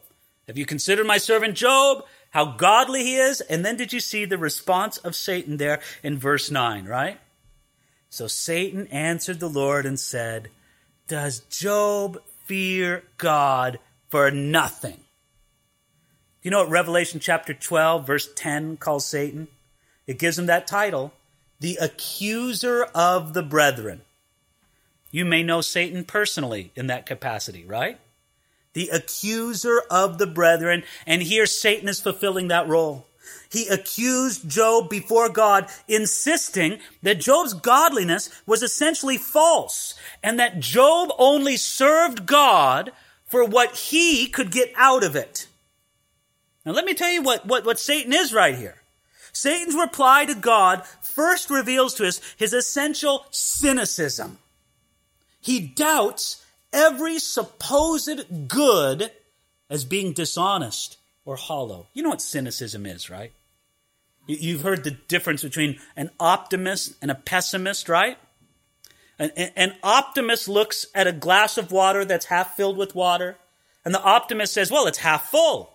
[0.47, 2.05] have you considered my servant Job?
[2.29, 3.41] How godly he is?
[3.41, 7.19] And then did you see the response of Satan there in verse 9, right?
[8.09, 10.49] So Satan answered the Lord and said,
[11.07, 14.99] Does Job fear God for nothing?
[16.41, 19.47] You know what Revelation chapter 12, verse 10 calls Satan?
[20.05, 21.11] It gives him that title,
[21.59, 24.01] the accuser of the brethren.
[25.09, 27.97] You may know Satan personally in that capacity, right?
[28.75, 30.83] The accuser of the brethren.
[31.07, 33.07] And here Satan is fulfilling that role.
[33.49, 41.09] He accused Job before God, insisting that Job's godliness was essentially false and that Job
[41.17, 42.91] only served God
[43.25, 45.47] for what he could get out of it.
[46.65, 48.75] Now, let me tell you what, what, what Satan is right here.
[49.31, 54.37] Satan's reply to God first reveals to us his essential cynicism.
[55.39, 56.44] He doubts
[56.75, 59.09] every supposed good
[59.69, 61.87] as being dishonest or hollow.
[61.93, 63.31] You know what cynicism is, right?
[64.27, 68.17] You've heard the difference between an optimist and a pessimist, right?
[69.17, 73.37] An, an, optimist looks at a glass of water that's half filled with water,
[73.85, 75.73] and the optimist says, well, it's half full.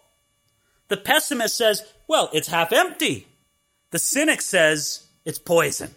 [0.89, 3.27] The pessimist says, well, it's half empty.
[3.93, 5.95] The cynic says, it's poison.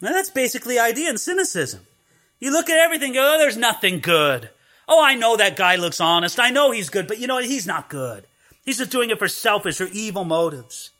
[0.00, 1.80] Now, that's basically idea in cynicism.
[2.40, 4.50] You look at everything, go, oh, there's nothing good.
[4.88, 6.40] Oh, I know that guy looks honest.
[6.40, 7.44] I know he's good, but you know what?
[7.44, 8.26] He's not good.
[8.64, 10.90] He's just doing it for selfish or evil motives.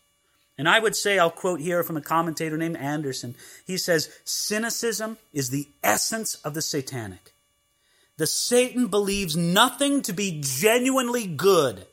[0.59, 3.37] And I would say, I'll quote here from a commentator named Anderson.
[3.66, 7.33] He says, Cynicism is the essence of the satanic.
[8.16, 11.87] The Satan believes nothing to be genuinely good,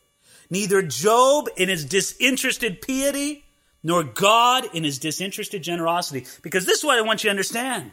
[0.49, 3.45] neither Job in his disinterested piety,
[3.83, 6.25] nor God in his disinterested generosity.
[6.41, 7.91] Because this is what I want you to understand.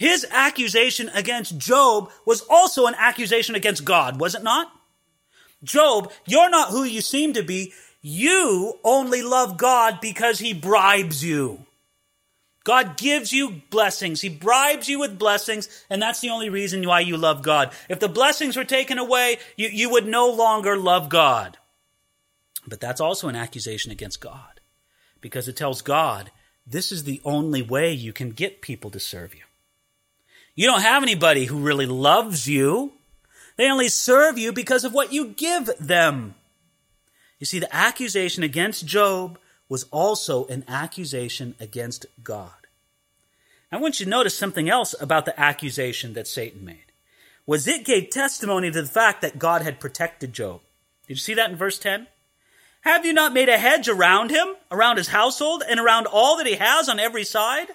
[0.00, 4.72] His accusation against Job was also an accusation against God, was it not?
[5.62, 7.74] Job, you're not who you seem to be.
[8.00, 11.66] You only love God because he bribes you.
[12.64, 14.22] God gives you blessings.
[14.22, 17.70] He bribes you with blessings, and that's the only reason why you love God.
[17.90, 21.58] If the blessings were taken away, you, you would no longer love God.
[22.66, 24.60] But that's also an accusation against God
[25.20, 26.30] because it tells God
[26.66, 29.42] this is the only way you can get people to serve you.
[30.54, 32.92] You don't have anybody who really loves you.
[33.56, 36.34] They only serve you because of what you give them.
[37.38, 42.50] You see, the accusation against Job was also an accusation against God.
[43.72, 46.92] I want you to notice something else about the accusation that Satan made.
[47.46, 50.60] Was it gave testimony to the fact that God had protected Job.
[51.06, 52.06] Did you see that in verse 10?
[52.82, 56.46] Have you not made a hedge around him, around his household, and around all that
[56.46, 57.68] he has on every side?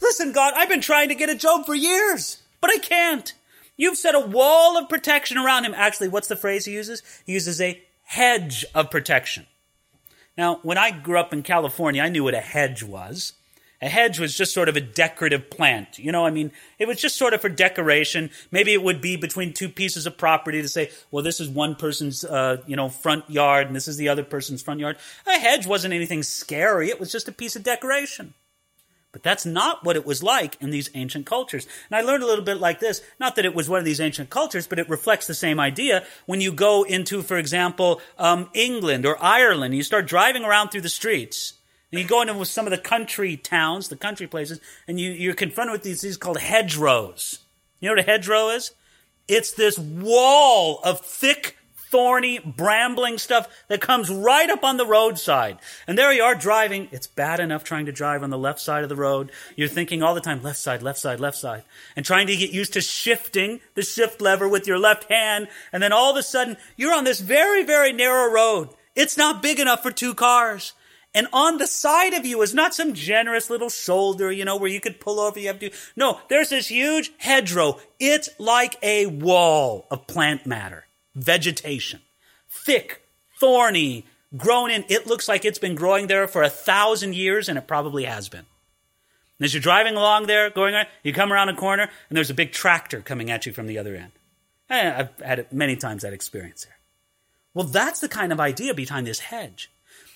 [0.00, 3.32] Listen, God, I've been trying to get a Job for years, but I can't.
[3.76, 5.74] You've set a wall of protection around him.
[5.74, 7.02] Actually, what's the phrase he uses?
[7.26, 9.46] He uses a hedge of protection.
[10.36, 13.32] Now, when I grew up in California, I knew what a hedge was.
[13.82, 15.98] A hedge was just sort of a decorative plant.
[15.98, 18.30] You know, I mean, it was just sort of for decoration.
[18.50, 21.74] Maybe it would be between two pieces of property to say, well, this is one
[21.74, 24.96] person's, uh, you know, front yard and this is the other person's front yard.
[25.26, 26.88] A hedge wasn't anything scary.
[26.88, 28.32] It was just a piece of decoration.
[29.14, 31.68] But that's not what it was like in these ancient cultures.
[31.88, 33.00] And I learned a little bit like this.
[33.20, 36.04] Not that it was one of these ancient cultures, but it reflects the same idea.
[36.26, 40.70] When you go into, for example, um, England or Ireland, and you start driving around
[40.70, 41.52] through the streets,
[41.92, 45.32] and you go into some of the country towns, the country places, and you, you're
[45.32, 47.38] confronted with these things called hedgerows.
[47.78, 48.72] You know what a hedgerow is?
[49.28, 51.56] It's this wall of thick
[51.94, 55.56] thorny, brambling stuff that comes right up on the roadside.
[55.86, 56.88] And there you are driving.
[56.90, 59.30] It's bad enough trying to drive on the left side of the road.
[59.54, 61.62] You're thinking all the time, left side, left side, left side.
[61.94, 65.46] And trying to get used to shifting the shift lever with your left hand.
[65.72, 68.70] And then all of a sudden, you're on this very, very narrow road.
[68.96, 70.72] It's not big enough for two cars.
[71.14, 74.68] And on the side of you is not some generous little shoulder, you know, where
[74.68, 75.70] you could pull over, you have to.
[75.94, 77.78] No, there's this huge hedgerow.
[78.00, 80.83] It's like a wall of plant matter
[81.14, 82.00] vegetation.
[82.48, 83.02] Thick,
[83.38, 84.04] thorny,
[84.36, 84.84] grown in.
[84.88, 88.28] It looks like it's been growing there for a thousand years, and it probably has
[88.28, 88.46] been.
[89.38, 92.30] And as you're driving along there, going around, you come around a corner, and there's
[92.30, 94.12] a big tractor coming at you from the other end.
[94.70, 96.76] Eh, I've had it many times that experience there.
[97.52, 99.70] Well, that's the kind of idea behind this hedge.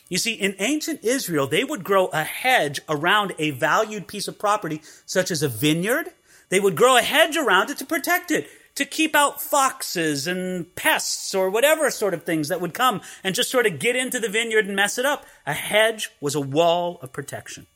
[0.08, 4.38] You see, in ancient Israel, they would grow a hedge around a valued piece of
[4.38, 6.08] property, such as a vineyard.
[6.48, 10.74] They would grow a hedge around it to protect it to keep out foxes and
[10.74, 14.18] pests or whatever sort of things that would come and just sort of get into
[14.18, 15.26] the vineyard and mess it up.
[15.46, 17.66] A hedge was a wall of protection.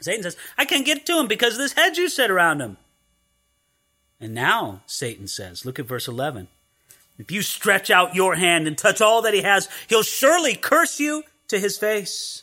[0.00, 2.76] Satan says, I can't get to him because of this hedge you set around him.
[4.18, 6.48] And now, Satan says, look at verse 11.
[7.18, 10.98] If you stretch out your hand and touch all that he has, he'll surely curse
[10.98, 12.42] you to his face.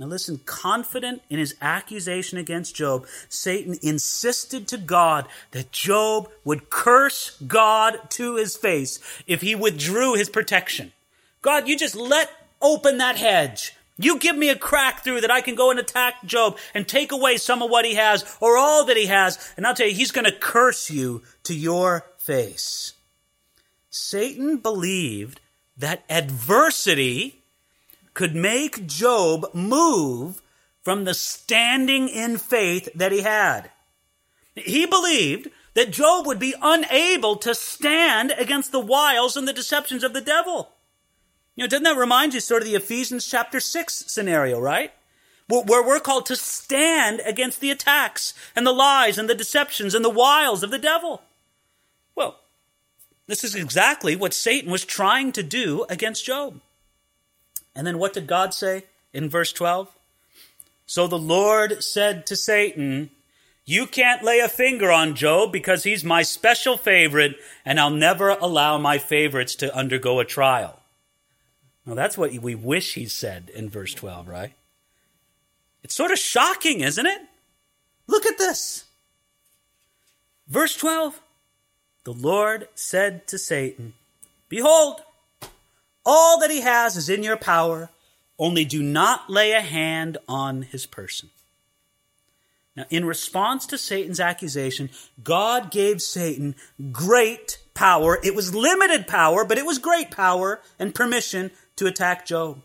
[0.00, 6.70] Now listen, confident in his accusation against Job, Satan insisted to God that Job would
[6.70, 10.92] curse God to his face if he withdrew his protection.
[11.42, 12.30] God, you just let
[12.62, 13.76] open that hedge.
[13.98, 17.12] You give me a crack through that I can go and attack Job and take
[17.12, 19.52] away some of what he has or all that he has.
[19.58, 22.94] And I'll tell you, he's going to curse you to your face.
[23.90, 25.42] Satan believed
[25.76, 27.39] that adversity
[28.20, 30.42] could make Job move
[30.82, 33.70] from the standing in faith that he had.
[34.54, 40.04] He believed that Job would be unable to stand against the wiles and the deceptions
[40.04, 40.68] of the devil.
[41.56, 44.92] You know, doesn't that remind you sort of the Ephesians chapter 6 scenario, right?
[45.48, 50.04] Where we're called to stand against the attacks and the lies and the deceptions and
[50.04, 51.22] the wiles of the devil.
[52.14, 52.38] Well,
[53.28, 56.60] this is exactly what Satan was trying to do against Job.
[57.80, 59.88] And then what did God say in verse 12?
[60.84, 63.08] So the Lord said to Satan,
[63.64, 68.28] You can't lay a finger on Job because he's my special favorite, and I'll never
[68.28, 70.78] allow my favorites to undergo a trial.
[71.86, 74.52] Now that's what we wish he said in verse 12, right?
[75.82, 77.22] It's sort of shocking, isn't it?
[78.06, 78.84] Look at this.
[80.46, 81.18] Verse 12
[82.04, 83.94] The Lord said to Satan,
[84.50, 85.00] Behold,
[86.04, 87.90] all that he has is in your power.
[88.38, 91.28] only do not lay a hand on his person.
[92.74, 94.88] Now, in response to Satan's accusation,
[95.22, 96.54] God gave Satan
[96.90, 98.18] great power.
[98.24, 102.62] It was limited power, but it was great power and permission to attack Job.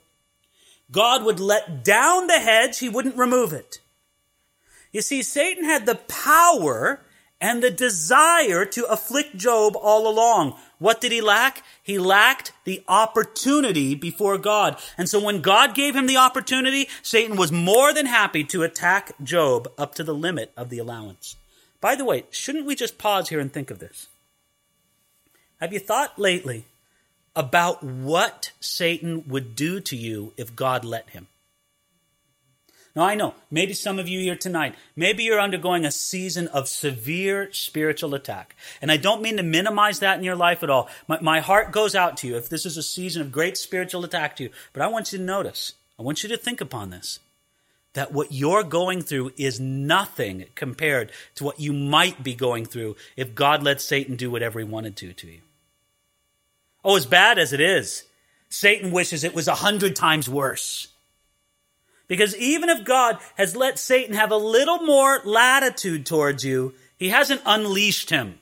[0.92, 3.80] God would let down the hedge, he wouldn't remove it.
[4.92, 7.02] You see, Satan had the power
[7.42, 10.58] and the desire to afflict Job all along.
[10.78, 11.64] What did he lack?
[11.82, 14.78] He lacked the opportunity before God.
[14.98, 19.14] And so when God gave him the opportunity, Satan was more than happy to attack
[19.24, 21.36] Job up to the limit of the allowance.
[21.80, 24.08] By the way, shouldn't we just pause here and think of this?
[25.62, 26.66] Have you thought lately
[27.36, 31.28] about what Satan would do to you if God let him?
[32.96, 36.70] Now, I know, maybe some of you here tonight, maybe you're undergoing a season of
[36.70, 38.56] severe spiritual attack.
[38.82, 40.90] And I don't mean to minimize that in your life at all.
[41.08, 44.06] My, my heart goes out to you if this is a season of great spiritual
[44.06, 44.50] attack to you.
[44.72, 47.20] But I want you to notice, I want you to think upon this
[47.96, 52.96] that what you're going through is nothing compared to what you might be going through
[53.16, 55.40] if God let Satan do whatever he wanted to to you.
[56.84, 58.04] Oh, as bad as it is,
[58.50, 60.90] Satan wishes it was a hundred times worse.
[62.08, 67.10] Because even if God has let Satan have a little more latitude towards you, he
[67.10, 68.40] hasn't unleashed him.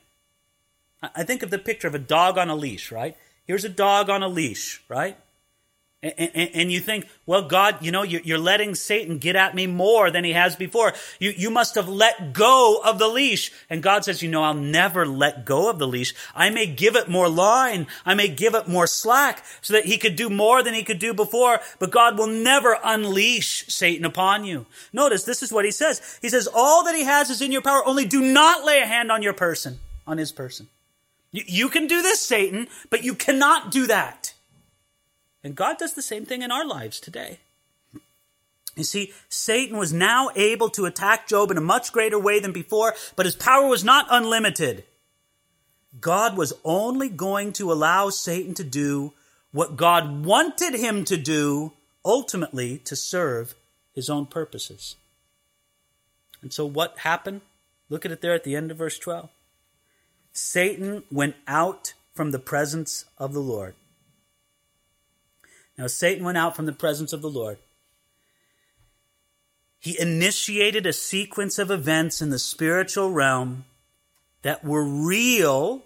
[1.02, 3.16] I think of the picture of a dog on a leash, right?
[3.44, 5.16] Here's a dog on a leash, right?
[6.04, 10.22] And, you think, well, God, you know, you're letting Satan get at me more than
[10.22, 10.92] he has before.
[11.18, 13.50] You, you must have let go of the leash.
[13.70, 16.14] And God says, you know, I'll never let go of the leash.
[16.34, 17.86] I may give it more line.
[18.04, 20.98] I may give it more slack so that he could do more than he could
[20.98, 21.60] do before.
[21.78, 24.66] But God will never unleash Satan upon you.
[24.92, 26.18] Notice this is what he says.
[26.20, 27.82] He says, all that he has is in your power.
[27.86, 30.68] Only do not lay a hand on your person, on his person.
[31.32, 34.34] You, you can do this, Satan, but you cannot do that.
[35.44, 37.38] And God does the same thing in our lives today.
[38.76, 42.52] You see, Satan was now able to attack Job in a much greater way than
[42.52, 44.84] before, but his power was not unlimited.
[46.00, 49.12] God was only going to allow Satan to do
[49.52, 51.72] what God wanted him to do,
[52.04, 53.54] ultimately to serve
[53.94, 54.96] his own purposes.
[56.42, 57.42] And so what happened?
[57.88, 59.28] Look at it there at the end of verse 12.
[60.32, 63.74] Satan went out from the presence of the Lord.
[65.76, 67.58] Now, Satan went out from the presence of the Lord.
[69.78, 73.64] He initiated a sequence of events in the spiritual realm
[74.42, 75.82] that were real,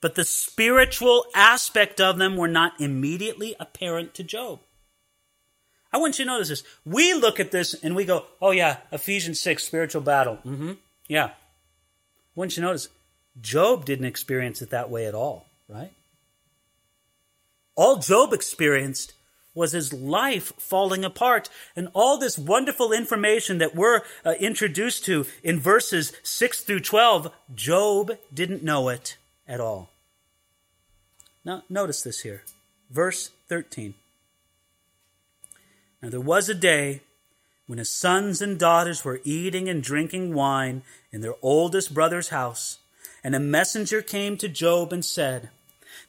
[0.00, 4.60] but the spiritual aspect of them were not immediately apparent to Job.
[5.92, 6.64] I want you to notice this.
[6.84, 10.38] We look at this and we go, oh, yeah, Ephesians 6, spiritual battle.
[10.44, 10.72] Mm-hmm.
[11.06, 11.26] Yeah.
[11.26, 11.32] I
[12.34, 12.88] want you to notice,
[13.40, 15.92] Job didn't experience it that way at all, right?
[17.76, 19.12] All Job experienced
[19.56, 21.48] was his life falling apart.
[21.74, 27.32] And all this wonderful information that we're uh, introduced to in verses 6 through 12,
[27.54, 29.16] Job didn't know it
[29.48, 29.90] at all.
[31.44, 32.42] Now, notice this here.
[32.90, 33.94] Verse 13.
[36.02, 37.00] Now, there was a day
[37.66, 42.78] when his sons and daughters were eating and drinking wine in their oldest brother's house,
[43.24, 45.50] and a messenger came to Job and said,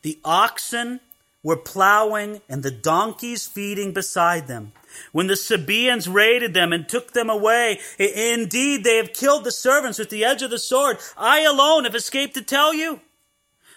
[0.01, 0.99] The oxen
[1.47, 4.73] were plowing and the donkeys feeding beside them.
[5.13, 9.97] When the Sabaeans raided them and took them away, indeed they have killed the servants
[9.97, 10.97] with the edge of the sword.
[11.17, 12.99] I alone have escaped to tell you.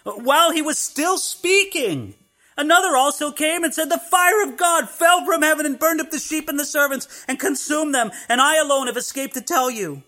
[0.03, 2.15] While he was still speaking,
[2.57, 6.11] another also came and said, The fire of God fell from heaven and burned up
[6.11, 9.71] the sheep and the servants and consumed them, and I alone have escaped to tell
[9.71, 10.03] you.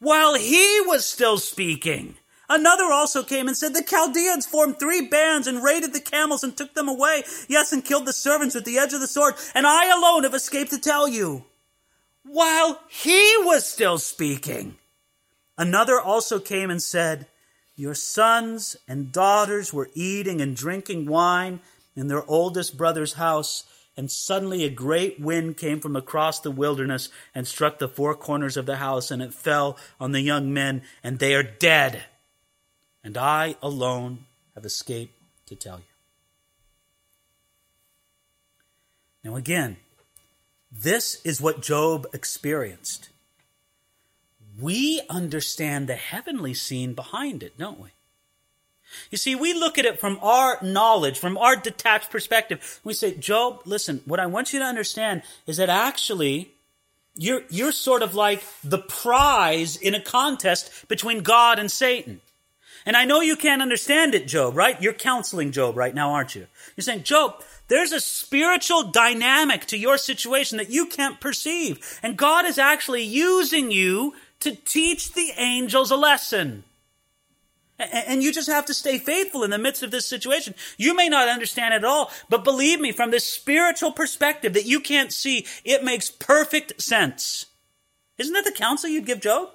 [0.00, 2.16] While he was still speaking,
[2.52, 6.56] Another also came and said, The Chaldeans formed three bands and raided the camels and
[6.56, 7.22] took them away.
[7.48, 9.34] Yes, and killed the servants with the edge of the sword.
[9.54, 11.44] And I alone have escaped to tell you.
[12.24, 14.74] While he was still speaking,
[15.56, 17.28] another also came and said,
[17.76, 21.60] Your sons and daughters were eating and drinking wine
[21.94, 23.62] in their oldest brother's house.
[23.96, 28.56] And suddenly a great wind came from across the wilderness and struck the four corners
[28.56, 32.04] of the house, and it fell on the young men, and they are dead
[33.02, 35.14] and I alone have escaped
[35.46, 35.84] to tell you.
[39.22, 39.76] Now, again,
[40.72, 43.10] this is what Job experienced.
[44.58, 47.90] We understand the heavenly scene behind it, don't we?
[49.10, 52.80] You see, we look at it from our knowledge, from our detached perspective.
[52.82, 56.50] We say, Job, listen, what I want you to understand is that actually
[57.14, 62.20] you're, you're sort of like the prize in a contest between God and Satan.
[62.86, 64.80] And I know you can't understand it, Job, right?
[64.80, 66.46] You're counseling Job right now, aren't you?
[66.76, 72.00] You're saying, Job, There's a spiritual dynamic to your situation that you can't perceive.
[72.02, 76.64] And God is actually using you to teach the angels a lesson.
[77.78, 80.56] And you just have to stay faithful in the midst of this situation.
[80.78, 84.66] You may not understand it at all, but believe me, from this spiritual perspective that
[84.66, 87.46] you can't see, it makes perfect sense.
[88.18, 89.50] Isn't that the counsel you'd give Job?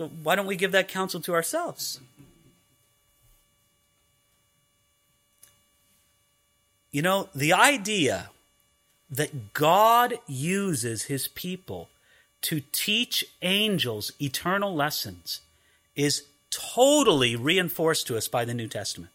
[0.00, 2.00] So why don't we give that counsel to ourselves?
[6.90, 8.30] You know, the idea
[9.10, 11.90] that God uses his people
[12.40, 15.40] to teach angels eternal lessons
[15.94, 19.12] is totally reinforced to us by the New Testament.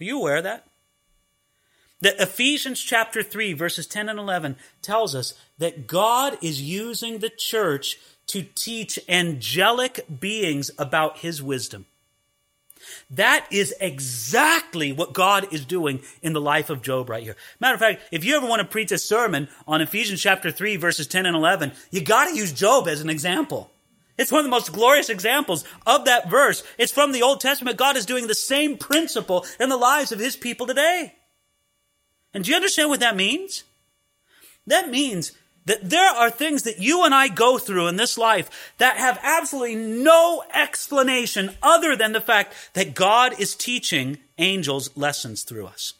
[0.00, 0.68] Are you aware of that?
[2.00, 7.28] That Ephesians chapter 3, verses 10 and 11 tells us that God is using the
[7.28, 7.98] church
[8.28, 11.86] to teach angelic beings about his wisdom.
[13.10, 17.36] That is exactly what God is doing in the life of Job right here.
[17.60, 20.76] Matter of fact, if you ever want to preach a sermon on Ephesians chapter 3
[20.76, 23.70] verses 10 and 11, you gotta use Job as an example.
[24.16, 26.64] It's one of the most glorious examples of that verse.
[26.76, 27.76] It's from the Old Testament.
[27.76, 31.14] God is doing the same principle in the lives of his people today.
[32.34, 33.64] And do you understand what that means?
[34.66, 35.32] That means
[35.68, 39.20] that there are things that you and I go through in this life that have
[39.22, 45.92] absolutely no explanation other than the fact that God is teaching angels lessons through us.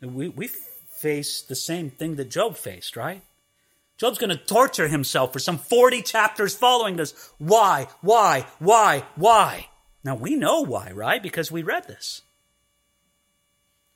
[0.00, 3.22] We, we face the same thing that Job faced, right?
[3.98, 7.32] Job's going to torture himself for some 40 chapters following this.
[7.38, 7.88] Why?
[8.00, 8.46] Why?
[8.60, 9.02] Why?
[9.16, 9.66] Why?
[10.04, 11.20] Now we know why, right?
[11.20, 12.22] Because we read this.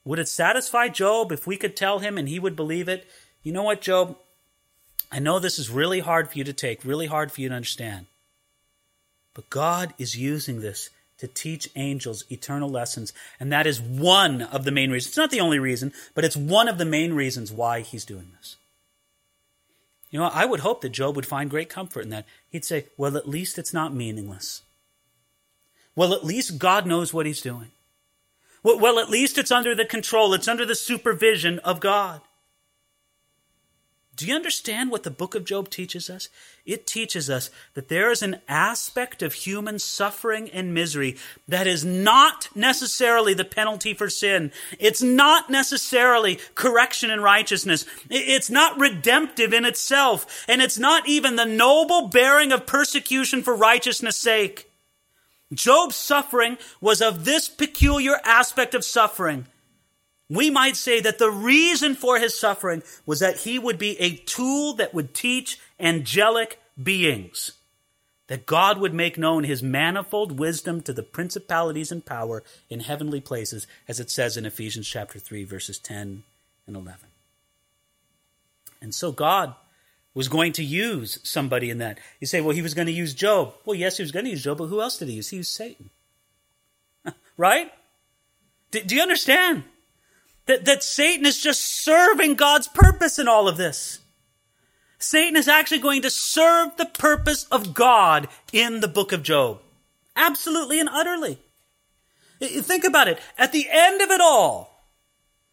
[0.05, 3.07] Would it satisfy Job if we could tell him and he would believe it?
[3.43, 4.17] You know what, Job?
[5.11, 7.55] I know this is really hard for you to take, really hard for you to
[7.55, 8.07] understand.
[9.35, 13.13] But God is using this to teach angels eternal lessons.
[13.39, 15.11] And that is one of the main reasons.
[15.11, 18.33] It's not the only reason, but it's one of the main reasons why he's doing
[18.39, 18.57] this.
[20.11, 22.27] You know, I would hope that Job would find great comfort in that.
[22.49, 24.63] He'd say, well, at least it's not meaningless.
[25.95, 27.71] Well, at least God knows what he's doing.
[28.63, 32.21] Well, at least it's under the control, it's under the supervision of God.
[34.21, 36.29] Do you understand what the book of Job teaches us?
[36.67, 41.17] It teaches us that there is an aspect of human suffering and misery
[41.49, 44.53] that is not necessarily the penalty for sin.
[44.79, 47.87] It's not necessarily correction and righteousness.
[48.11, 50.45] It's not redemptive in itself.
[50.47, 54.71] And it's not even the noble bearing of persecution for righteousness' sake.
[55.51, 59.47] Job's suffering was of this peculiar aspect of suffering
[60.31, 64.17] we might say that the reason for his suffering was that he would be a
[64.17, 67.53] tool that would teach angelic beings,
[68.29, 73.21] that God would make known his manifold wisdom to the principalities and power in heavenly
[73.21, 76.23] places, as it says in Ephesians chapter 3, verses 10
[76.69, 77.09] and 11.
[78.81, 79.57] And so God
[80.15, 81.99] was going to use somebody in that.
[82.21, 83.55] You say, well, he was going to use Job.
[83.65, 85.29] Well, yes, he was going to use Job, but who else did he use?
[85.29, 85.91] He used Satan.
[87.37, 87.73] right?
[88.71, 89.65] Do, do you understand?
[90.51, 94.01] That, that Satan is just serving God's purpose in all of this.
[94.99, 99.61] Satan is actually going to serve the purpose of God in the book of Job.
[100.17, 101.39] Absolutely and utterly.
[102.41, 103.21] Think about it.
[103.39, 104.89] At the end of it all,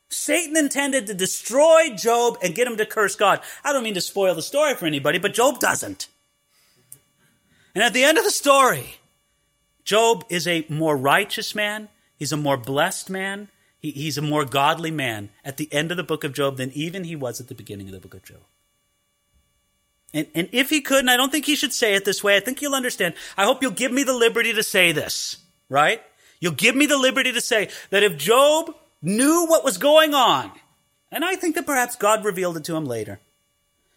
[0.09, 3.41] Satan intended to destroy Job and get him to curse God.
[3.63, 6.07] I don't mean to spoil the story for anybody, but Job doesn't.
[7.75, 8.95] And at the end of the story,
[9.83, 11.89] Job is a more righteous man.
[12.17, 13.49] He's a more blessed man.
[13.87, 16.71] He, he's a more godly man at the end of the book of Job than
[16.73, 18.41] even he was at the beginning of the book of Job.
[20.13, 22.35] And, and if he could, and I don't think he should say it this way,
[22.35, 23.13] I think you'll understand.
[23.37, 25.37] I hope you'll give me the liberty to say this,
[25.69, 26.01] right?
[26.41, 30.51] You'll give me the liberty to say that if Job knew what was going on,
[31.09, 33.21] and I think that perhaps God revealed it to him later.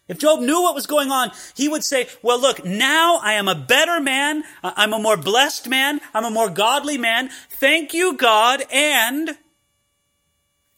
[0.07, 3.47] If Job knew what was going on, he would say, well, look, now I am
[3.47, 4.43] a better man.
[4.63, 6.01] I'm a more blessed man.
[6.13, 7.29] I'm a more godly man.
[7.49, 8.63] Thank you, God.
[8.71, 9.37] And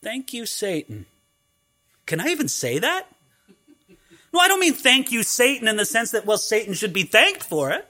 [0.03, 1.05] Thank you, Satan.
[2.05, 3.07] Can I even say that?
[4.33, 7.03] No, I don't mean thank you, Satan, in the sense that, well, Satan should be
[7.03, 7.87] thanked for it.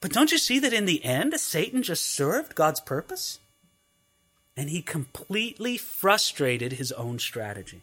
[0.00, 3.38] But don't you see that in the end, Satan just served God's purpose?
[4.56, 7.82] And he completely frustrated his own strategy.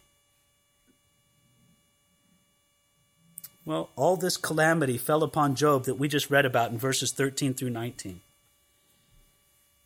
[3.64, 7.54] Well, all this calamity fell upon Job that we just read about in verses 13
[7.54, 8.20] through 19.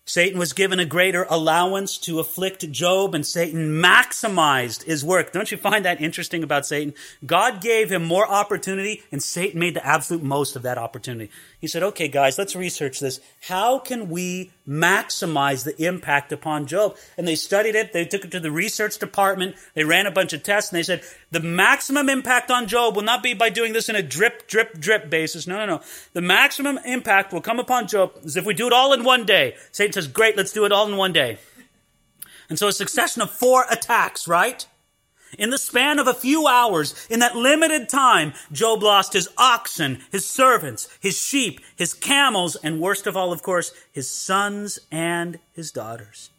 [0.08, 5.32] Satan was given a greater allowance to afflict Job, and Satan maximized his work.
[5.32, 6.94] Don't you find that interesting about Satan?
[7.26, 11.32] God gave him more opportunity, and Satan made the absolute most of that opportunity.
[11.66, 13.18] He said, okay, guys, let's research this.
[13.40, 16.96] How can we maximize the impact upon Job.
[17.18, 17.92] And they studied it.
[17.92, 19.56] They took it to the research department.
[19.74, 21.02] They ran a bunch of tests and they said
[21.32, 24.78] the maximum impact on Job will not be by doing this in a drip, drip,
[24.78, 25.48] drip basis.
[25.48, 25.82] No, no, no.
[26.12, 29.26] The maximum impact will come upon Job is if we do it all in one
[29.26, 29.56] day.
[29.72, 31.38] Satan says, great, let's do it all in one day.
[32.48, 34.64] And so a succession of four attacks, right?
[35.38, 40.02] In the span of a few hours, in that limited time, Job lost his oxen,
[40.10, 45.38] his servants, his sheep, his camels, and worst of all, of course, his sons and
[45.52, 46.30] his daughters.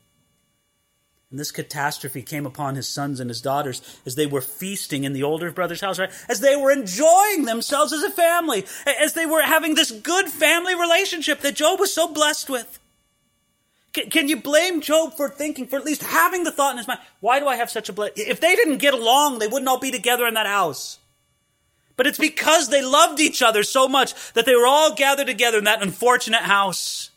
[1.29, 5.11] And this catastrophe came upon his sons and his daughters as they were feasting in
[5.11, 6.11] the older brother's house, right?
[6.29, 10.73] As they were enjoying themselves as a family, as they were having this good family
[10.73, 12.79] relationship that Job was so blessed with.
[13.97, 16.87] Can, can, you blame Job for thinking, for at least having the thought in his
[16.87, 18.25] mind, why do I have such a blessing?
[18.27, 20.99] If they didn't get along, they wouldn't all be together in that house.
[21.95, 25.57] But it's because they loved each other so much that they were all gathered together
[25.57, 27.09] in that unfortunate house.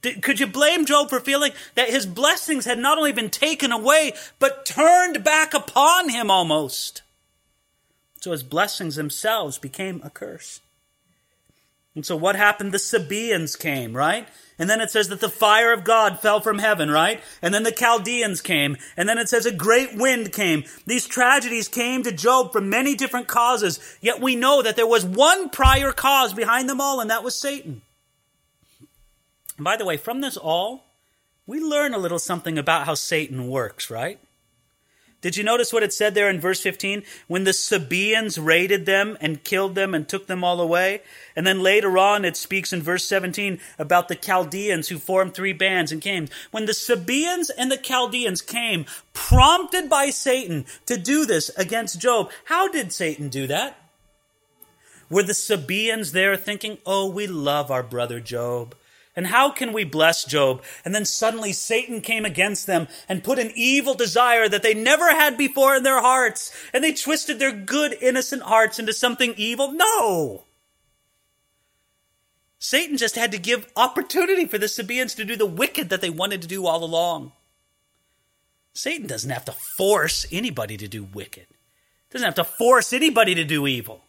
[0.00, 3.70] Did, could you blame Job for feeling that his blessings had not only been taken
[3.70, 7.02] away, but turned back upon him almost?
[8.22, 10.60] So his blessings themselves became a curse.
[11.94, 12.72] And so what happened?
[12.72, 14.26] The Sabaeans came, right?
[14.60, 17.22] And then it says that the fire of God fell from heaven, right?
[17.40, 18.76] And then the Chaldeans came.
[18.94, 20.64] And then it says a great wind came.
[20.86, 23.80] These tragedies came to Job from many different causes.
[24.02, 27.40] Yet we know that there was one prior cause behind them all, and that was
[27.40, 27.80] Satan.
[29.58, 30.84] By the way, from this all,
[31.46, 34.18] we learn a little something about how Satan works, right?
[35.20, 37.02] Did you notice what it said there in verse 15?
[37.26, 41.02] When the Sabaeans raided them and killed them and took them all away.
[41.36, 45.52] And then later on, it speaks in verse 17 about the Chaldeans who formed three
[45.52, 46.28] bands and came.
[46.50, 52.30] When the Sabaeans and the Chaldeans came, prompted by Satan to do this against Job,
[52.46, 53.76] how did Satan do that?
[55.10, 58.74] Were the Sabaeans there thinking, oh, we love our brother Job?
[59.16, 60.62] And how can we bless Job?
[60.84, 65.08] And then suddenly Satan came against them and put an evil desire that they never
[65.08, 66.52] had before in their hearts.
[66.72, 69.72] And they twisted their good, innocent hearts into something evil.
[69.72, 70.44] No!
[72.60, 76.10] Satan just had to give opportunity for the Sabaeans to do the wicked that they
[76.10, 77.32] wanted to do all along.
[78.74, 81.46] Satan doesn't have to force anybody to do wicked.
[82.10, 84.04] Doesn't have to force anybody to do evil.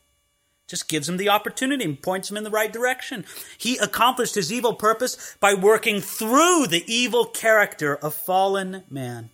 [0.72, 3.26] Just gives him the opportunity and points him in the right direction.
[3.57, 9.32] He accomplished his evil purpose by working through the evil character of fallen man.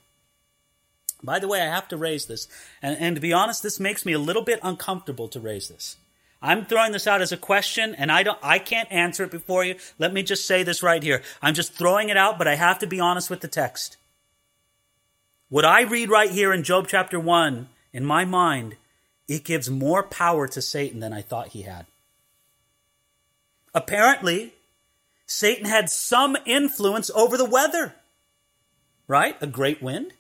[1.22, 2.48] By the way, I have to raise this.
[2.82, 5.98] And, and, to be honest, this makes me a little bit uncomfortable to raise this.
[6.42, 9.64] I'm throwing this out as a question and I don't, I can't answer it before
[9.64, 9.76] you.
[10.00, 11.22] Let me just say this right here.
[11.40, 13.98] I'm just throwing it out, but I have to be honest with the text.
[15.50, 18.76] What I read right here in Job chapter 1, in my mind,
[19.28, 21.86] it gives more power to Satan than I thought he had.
[23.74, 24.54] Apparently,
[25.26, 27.96] Satan had some influence over the weather,
[29.08, 29.36] right?
[29.42, 30.14] A great wind.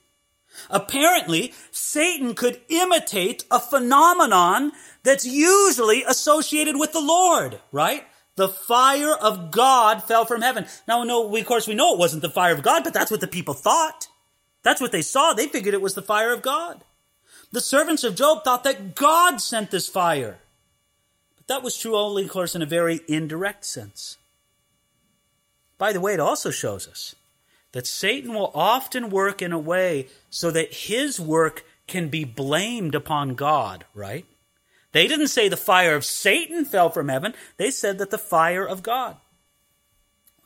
[0.69, 4.71] Apparently, Satan could imitate a phenomenon
[5.03, 8.05] that's usually associated with the Lord, right?
[8.35, 10.65] The fire of God fell from heaven.
[10.87, 13.11] Now, no, we, of course, we know it wasn't the fire of God, but that's
[13.11, 14.07] what the people thought.
[14.63, 15.33] That's what they saw.
[15.33, 16.83] They figured it was the fire of God.
[17.51, 20.39] The servants of Job thought that God sent this fire.
[21.37, 24.17] But that was true only, of course, in a very indirect sense.
[25.77, 27.15] By the way, it also shows us
[27.71, 32.95] that Satan will often work in a way so that his work can be blamed
[32.95, 34.25] upon God, right?
[34.91, 37.33] They didn't say the fire of Satan fell from heaven.
[37.57, 39.17] They said that the fire of God.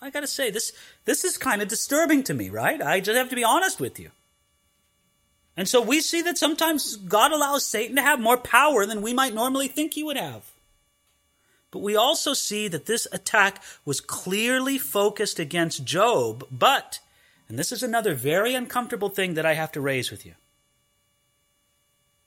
[0.01, 0.73] I gotta say, this,
[1.05, 2.81] this is kind of disturbing to me, right?
[2.81, 4.09] I just have to be honest with you.
[5.57, 9.13] And so we see that sometimes God allows Satan to have more power than we
[9.13, 10.49] might normally think he would have.
[11.71, 16.99] But we also see that this attack was clearly focused against Job, but,
[17.47, 20.33] and this is another very uncomfortable thing that I have to raise with you.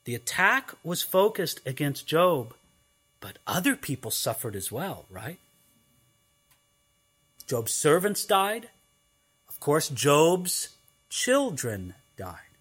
[0.05, 2.55] The attack was focused against Job,
[3.20, 5.39] but other people suffered as well, right?
[7.47, 8.68] Job's servants died.
[9.49, 10.70] Of course, Job's
[11.11, 12.53] children died.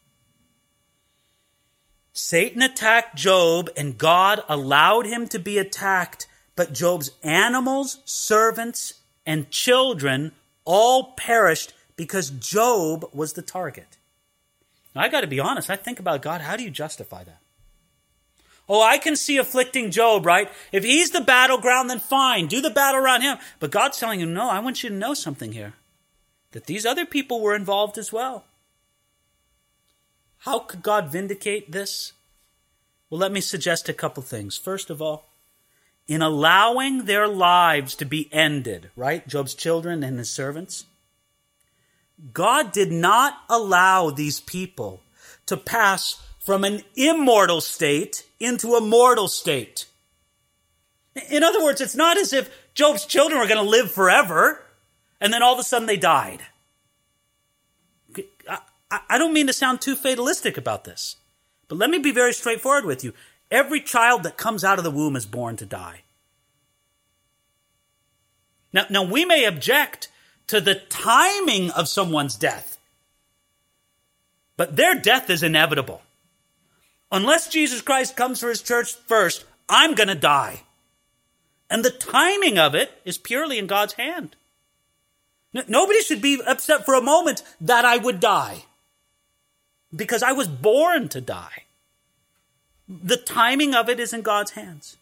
[2.13, 9.49] Satan attacked Job and God allowed him to be attacked, but Job's animals, servants, and
[9.49, 10.31] children
[10.63, 13.97] all perished because Job was the target.
[14.95, 17.39] Now, I got to be honest, I think about God, how do you justify that?
[18.69, 20.49] Oh, I can see afflicting Job, right?
[20.71, 23.37] If he's the battleground, then fine, do the battle around him.
[23.59, 25.73] But God's telling him, no, I want you to know something here
[26.51, 28.45] that these other people were involved as well.
[30.43, 32.11] How could God vindicate this?
[33.09, 34.57] Well, let me suggest a couple things.
[34.57, 35.29] First of all,
[36.05, 39.25] in allowing their lives to be ended, right?
[39.25, 40.85] Job's children and his servants.
[42.33, 44.99] God did not allow these people
[45.45, 49.85] to pass from an immortal state into a mortal state.
[51.29, 54.61] In other words, it's not as if Job's children were going to live forever
[55.21, 56.41] and then all of a sudden they died.
[59.09, 61.17] I don't mean to sound too fatalistic about this,
[61.67, 63.13] but let me be very straightforward with you.
[63.49, 66.01] Every child that comes out of the womb is born to die.
[68.71, 70.09] Now, now we may object
[70.47, 72.77] to the timing of someone's death,
[74.57, 76.01] but their death is inevitable.
[77.11, 80.63] Unless Jesus Christ comes for his church first, I'm going to die.
[81.69, 84.35] And the timing of it is purely in God's hand.
[85.67, 88.65] Nobody should be upset for a moment that I would die
[89.95, 91.63] because I was born to die.
[92.87, 94.97] The timing of it is in God's hands.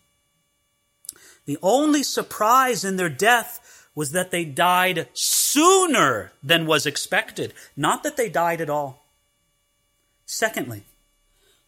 [1.46, 8.04] The only surprise in their death was that they died sooner than was expected, not
[8.04, 9.04] that they died at all.
[10.26, 10.84] Secondly,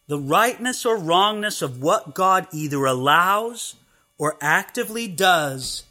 [0.06, 3.74] the rightness or wrongness of what God either allows
[4.16, 5.84] or actively does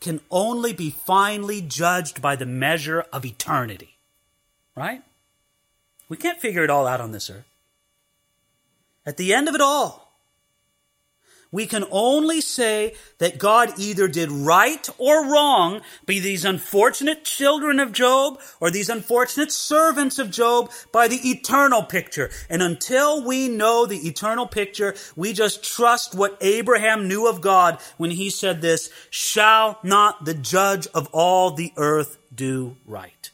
[0.00, 3.96] can only be finally judged by the measure of eternity.
[4.76, 5.02] Right?
[6.14, 7.44] We can't figure it all out on this earth.
[9.04, 10.16] At the end of it all,
[11.50, 17.80] we can only say that God either did right or wrong by these unfortunate children
[17.80, 22.30] of Job or these unfortunate servants of Job by the eternal picture.
[22.48, 27.80] And until we know the eternal picture, we just trust what Abraham knew of God
[27.96, 33.32] when he said this, shall not the judge of all the earth do right?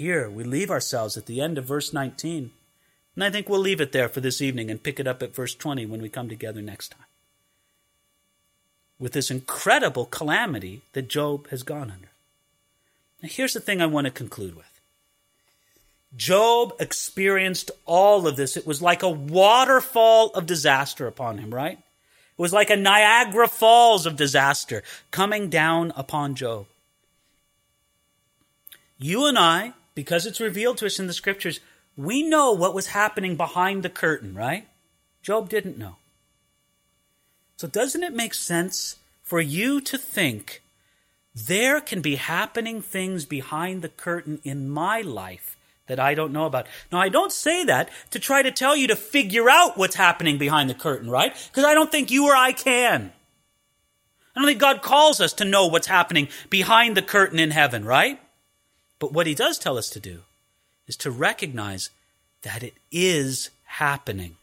[0.00, 2.52] Here we leave ourselves at the end of verse 19
[3.14, 5.34] and I think we'll leave it there for this evening and pick it up at
[5.34, 7.04] verse 20 when we come together next time.
[8.98, 12.08] With this incredible calamity that Job has gone under.
[13.22, 14.80] Now, here's the thing I want to conclude with
[16.16, 18.56] Job experienced all of this.
[18.56, 21.76] It was like a waterfall of disaster upon him, right?
[21.76, 26.64] It was like a Niagara Falls of disaster coming down upon Job.
[28.98, 31.60] You and I, because it's revealed to us in the scriptures,
[31.96, 34.66] we know what was happening behind the curtain, right?
[35.22, 35.96] Job didn't know.
[37.56, 40.62] So, doesn't it make sense for you to think
[41.34, 46.46] there can be happening things behind the curtain in my life that I don't know
[46.46, 46.66] about?
[46.90, 50.38] Now, I don't say that to try to tell you to figure out what's happening
[50.38, 51.34] behind the curtain, right?
[51.50, 53.12] Because I don't think you or I can.
[54.34, 57.84] I don't think God calls us to know what's happening behind the curtain in heaven,
[57.84, 58.18] right?
[59.00, 60.20] But what He does tell us to do
[60.86, 61.90] is to recognize
[62.42, 64.36] that it is happening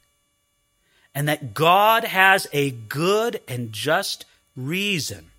[1.16, 5.32] and that God has a good and just reason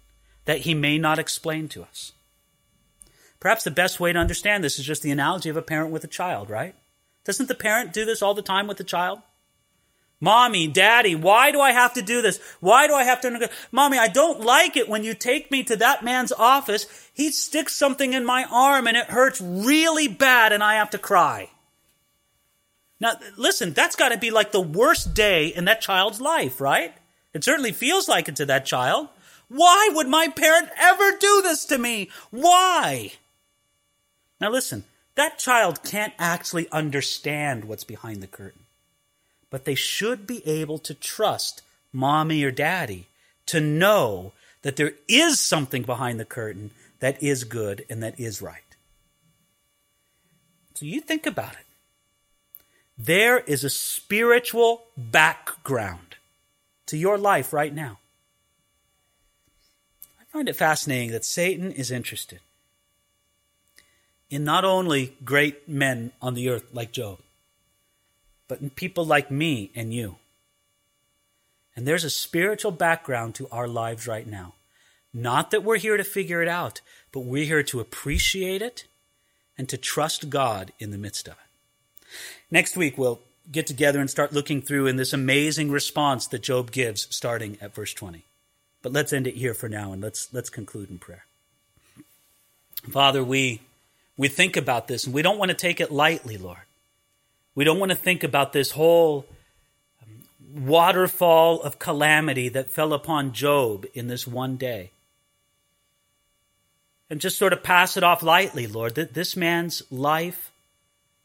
[0.44, 2.12] that he may not explain to us.
[3.38, 6.02] Perhaps the best way to understand this is just the analogy of a parent with
[6.02, 6.74] a child, right?
[7.24, 9.20] Doesn't the parent do this all the time with the child?
[10.20, 12.40] Mommy, daddy, why do I have to do this?
[12.58, 13.50] Why do I have to?
[13.70, 16.86] Mommy, I don't like it when you take me to that man's office.
[17.14, 20.98] He sticks something in my arm and it hurts really bad and I have to
[20.98, 21.50] cry.
[23.00, 26.94] Now, listen, that's got to be like the worst day in that child's life, right?
[27.32, 29.08] It certainly feels like it to that child.
[29.46, 32.10] Why would my parent ever do this to me?
[32.30, 33.12] Why?
[34.40, 34.82] Now, listen,
[35.14, 38.64] that child can't actually understand what's behind the curtain
[39.50, 43.06] but they should be able to trust mommy or daddy
[43.46, 44.32] to know
[44.62, 46.70] that there is something behind the curtain
[47.00, 48.62] that is good and that is right.
[50.74, 51.66] So you think about it.
[52.96, 56.16] There is a spiritual background
[56.86, 57.98] to your life right now.
[60.20, 62.40] I find it fascinating that Satan is interested
[64.30, 67.18] in not only great men on the earth like Job,
[68.48, 70.16] but in people like me and you.
[71.76, 74.54] And there's a spiritual background to our lives right now.
[75.14, 76.80] Not that we're here to figure it out,
[77.12, 78.84] but we're here to appreciate it
[79.56, 82.08] and to trust God in the midst of it.
[82.50, 83.20] Next week, we'll
[83.50, 87.74] get together and start looking through in this amazing response that Job gives starting at
[87.74, 88.24] verse 20.
[88.82, 91.24] But let's end it here for now and let's, let's conclude in prayer.
[92.90, 93.60] Father, we,
[94.16, 96.58] we think about this and we don't want to take it lightly, Lord.
[97.58, 99.26] We don't want to think about this whole
[100.00, 104.92] um, waterfall of calamity that fell upon Job in this one day.
[107.10, 110.52] And just sort of pass it off lightly, Lord, that this man's life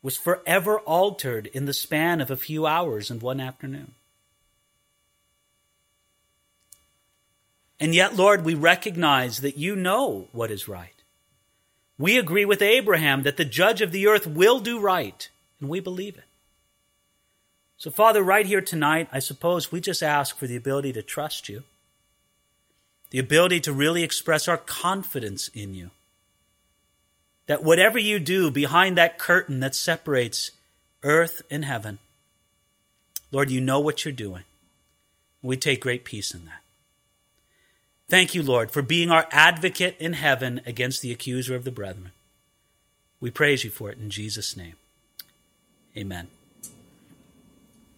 [0.02, 3.92] was forever altered in the span of a few hours and one afternoon.
[7.80, 10.96] And yet, Lord, we recognize that you know what is right.
[12.00, 15.30] We agree with Abraham that the judge of the earth will do right,
[15.64, 16.26] and we believe it.
[17.78, 21.47] So, Father, right here tonight, I suppose we just ask for the ability to trust
[21.47, 21.64] you,
[23.11, 25.91] the ability to really express our confidence in you.
[27.47, 30.51] That whatever you do behind that curtain that separates
[31.01, 31.99] earth and heaven,
[33.32, 34.43] Lord, you know what you're doing.
[35.41, 36.61] We take great peace in that.
[38.09, 42.11] Thank you, Lord, for being our advocate in heaven against the accuser of the brethren.
[43.22, 44.76] We praise you for it in Jesus' name.
[45.98, 46.28] Amen.